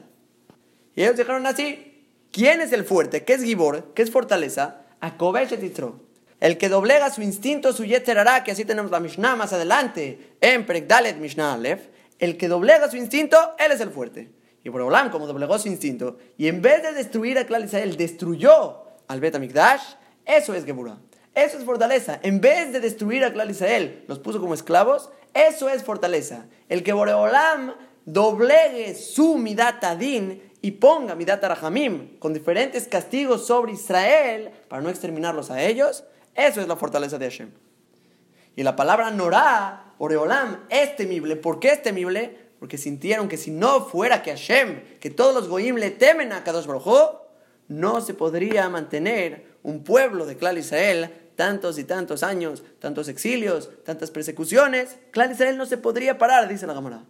Y 0.95 1.03
ellos 1.03 1.17
dijeron 1.17 1.47
así, 1.47 1.94
¿quién 2.35 2.61
es 2.61 2.73
el 2.73 2.85
fuerte? 2.85 3.25
¿Qué 3.25 3.35
es 3.35 3.43
Gibor? 3.45 3.95
¿Qué 3.95 4.03
es 4.03 4.11
fortaleza? 4.11 4.83
Akobesh 5.01 5.57
Yitro. 5.59 6.01
El 6.41 6.59
que 6.59 6.69
doblega 6.69 7.11
su 7.11 7.23
instinto, 7.23 7.73
su 7.73 7.85
yetzerará, 7.85 8.43
que 8.43 8.51
así 8.51 8.65
tenemos 8.65 8.91
la 8.91 9.01
Mishnah 9.01 9.37
más 9.37 9.53
adelante, 9.53 10.37
en 10.41 10.67
Prekdalet 10.67 11.17
Mishnah 11.17 11.55
Aleph, 11.55 11.87
el 12.19 12.37
que 12.37 12.49
doblega 12.49 12.91
su 12.91 12.97
instinto, 12.97 13.39
él 13.59 13.71
es 13.73 13.81
el 13.81 13.91
fuerte. 13.91 14.31
Y 14.65 14.69
Borolam, 14.69 15.11
como 15.11 15.27
doblegó 15.27 15.59
su 15.59 15.69
instinto, 15.69 16.19
y 16.37 16.49
en 16.49 16.61
vez 16.61 16.83
de 16.83 16.93
destruir 16.93 17.39
a 17.39 17.47
Klal 17.47 17.65
Israel, 17.65 17.97
destruyó 17.97 18.83
al 19.07 19.21
Bet 19.21 19.37
eso 20.27 20.55
es 20.55 20.65
Geburah. 20.65 20.99
Eso 21.35 21.59
es 21.59 21.65
fortaleza. 21.65 22.21
En 22.23 22.41
vez 22.41 22.73
de 22.73 22.81
destruir 22.81 23.25
a 23.25 23.33
Klal 23.33 23.51
Israel, 23.51 24.05
los 24.09 24.19
puso 24.19 24.41
como 24.41 24.55
esclavos, 24.55 25.11
eso 25.35 25.69
es 25.69 25.83
fortaleza. 25.83 26.47
El 26.69 26.83
que 26.83 26.93
Boreolam 26.93 27.75
doblegue 28.05 28.95
su 28.95 29.37
Midatadin 29.37 30.43
y 30.65 30.71
ponga 30.71 31.15
Midata 31.15 31.47
Rahamim 31.47 32.19
con 32.19 32.33
diferentes 32.33 32.89
castigos 32.89 33.47
sobre 33.47 33.73
Israel 33.73 34.51
para 34.67 34.81
no 34.81 34.89
exterminarlos 34.89 35.51
a 35.51 35.63
ellos, 35.63 36.05
eso 36.35 36.63
es 36.63 36.69
la 36.69 36.77
fortaleza 36.77 37.19
de 37.19 37.27
Hashem. 37.27 37.51
Y 38.57 38.63
la 38.63 38.75
palabra 38.75 39.11
Norá, 39.11 39.93
Oreolam, 39.99 40.65
es 40.71 40.97
temible. 40.97 41.37
¿Por 41.37 41.61
qué 41.61 41.69
es 41.69 41.83
temible? 41.83 42.35
Porque 42.59 42.79
sintieron 42.79 43.29
que 43.29 43.37
si 43.37 43.51
no 43.51 43.85
fuera 43.85 44.23
que 44.23 44.31
Hashem, 44.31 44.99
que 45.01 45.11
todos 45.11 45.35
los 45.35 45.49
goyim 45.51 45.77
le 45.77 45.91
temen 45.91 46.33
a 46.33 46.45
Kadosh 46.45 46.65
Baruj 46.65 47.11
no 47.69 48.01
se 48.01 48.15
podría 48.15 48.67
mantener 48.71 49.59
un 49.63 49.85
pueblo 49.85 50.25
de 50.25 50.39
Clal 50.39 50.57
Israel 50.57 51.13
tantos 51.37 51.79
y 51.79 51.85
tantos 51.85 52.23
años, 52.23 52.63
tantos 52.79 53.09
exilios, 53.09 53.69
tantas 53.85 54.11
persecuciones. 54.11 54.97
Clal 55.11 55.33
Israel 55.33 55.59
no 55.59 55.67
se 55.67 55.77
podría 55.77 56.17
parar, 56.17 56.49
dice 56.49 56.67
la 56.67 56.73
Gamara. 56.73 57.05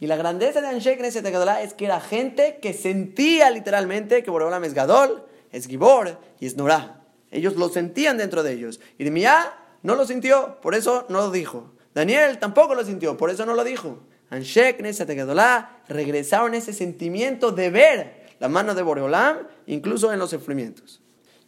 Y 0.00 0.06
la 0.06 0.16
grandeza 0.16 0.60
de 0.60 0.68
Anshek 0.68 1.00
Neset 1.00 1.26
es 1.26 1.74
que 1.74 1.84
era 1.84 2.00
gente 2.00 2.58
que 2.62 2.72
sentía 2.72 3.50
literalmente 3.50 4.22
que 4.22 4.30
Boreolam 4.30 4.64
es 4.64 4.74
Gadol, 4.74 5.24
es 5.50 5.66
Gibor 5.66 6.18
y 6.38 6.46
es 6.46 6.56
Norah. 6.56 7.00
Ellos 7.30 7.56
lo 7.56 7.68
sentían 7.68 8.16
dentro 8.16 8.42
de 8.42 8.52
ellos. 8.52 8.80
Irmía 8.98 9.52
no 9.82 9.96
lo 9.96 10.06
sintió, 10.06 10.60
por 10.60 10.74
eso 10.74 11.06
no 11.08 11.18
lo 11.18 11.30
dijo. 11.30 11.72
Daniel 11.94 12.38
tampoco 12.38 12.74
lo 12.74 12.84
sintió, 12.84 13.16
por 13.16 13.30
eso 13.30 13.44
no 13.44 13.54
lo 13.54 13.64
dijo. 13.64 13.98
Anshek, 14.30 14.80
Nesategadolá, 14.80 15.82
regresaron 15.88 16.54
ese 16.54 16.72
sentimiento 16.72 17.50
de 17.50 17.70
ver 17.70 18.28
la 18.38 18.48
mano 18.48 18.74
de 18.74 18.82
Boreolam, 18.82 19.38
incluso 19.66 20.12
en 20.12 20.18
los 20.18 20.30
sufrimientos. 20.30 21.00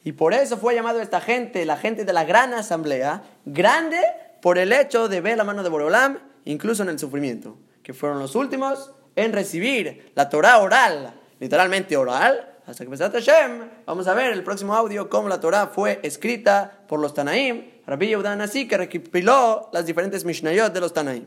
Y 0.03 0.13
por 0.13 0.33
eso 0.33 0.57
fue 0.57 0.75
llamado 0.75 1.01
esta 1.01 1.21
gente, 1.21 1.65
la 1.65 1.77
gente 1.77 2.05
de 2.05 2.13
la 2.13 2.25
gran 2.25 2.55
asamblea, 2.55 3.23
grande 3.45 4.01
por 4.41 4.59
el 4.59 4.73
hecho 4.73 5.09
de 5.09 5.21
ver 5.21 5.37
la 5.37 5.45
mano 5.45 5.63
de 5.63 5.69
Boreolam, 5.69 6.19
incluso 6.45 6.83
en 6.83 6.89
el 6.89 6.99
sufrimiento, 6.99 7.59
que 7.83 7.95
fueron 7.95 8.19
los 8.19 8.35
últimos 8.35 8.93
en 9.17 9.33
recibir 9.33 10.13
la 10.15 10.29
Torah 10.29 10.59
oral, 10.59 11.15
literalmente 11.39 11.97
oral, 11.97 12.59
hasta 12.67 12.85
que 12.85 12.91
Besat 12.91 13.13
Hashem, 13.13 13.69
vamos 13.87 14.07
a 14.07 14.15
ver 14.15 14.33
el 14.33 14.45
próximo 14.45 14.75
audio 14.75 15.09
cómo 15.09 15.29
la 15.29 15.41
Torah 15.41 15.67
fue 15.69 15.99
escrita 16.03 16.85
por 16.87 17.01
los 17.01 17.15
Tanaim, 17.15 17.83
Rabbi 17.87 18.09
Yehudan 18.09 18.41
así 18.41 18.69
que 18.69 18.77
recopiló 18.77 19.69
las 19.73 19.87
diferentes 19.87 20.25
Mishnayot 20.25 20.73
de 20.73 20.81
los 20.81 20.93
Tanaim. 20.93 21.27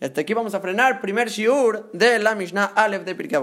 Y 0.00 0.04
hasta 0.04 0.22
aquí 0.22 0.32
vamos 0.32 0.54
a 0.54 0.60
frenar 0.60 1.00
primer 1.00 1.28
shiur 1.28 1.90
de 1.92 2.18
la 2.18 2.34
Mishnah 2.34 2.72
Aleph 2.74 3.04
de 3.04 3.14
Pirkei 3.14 3.38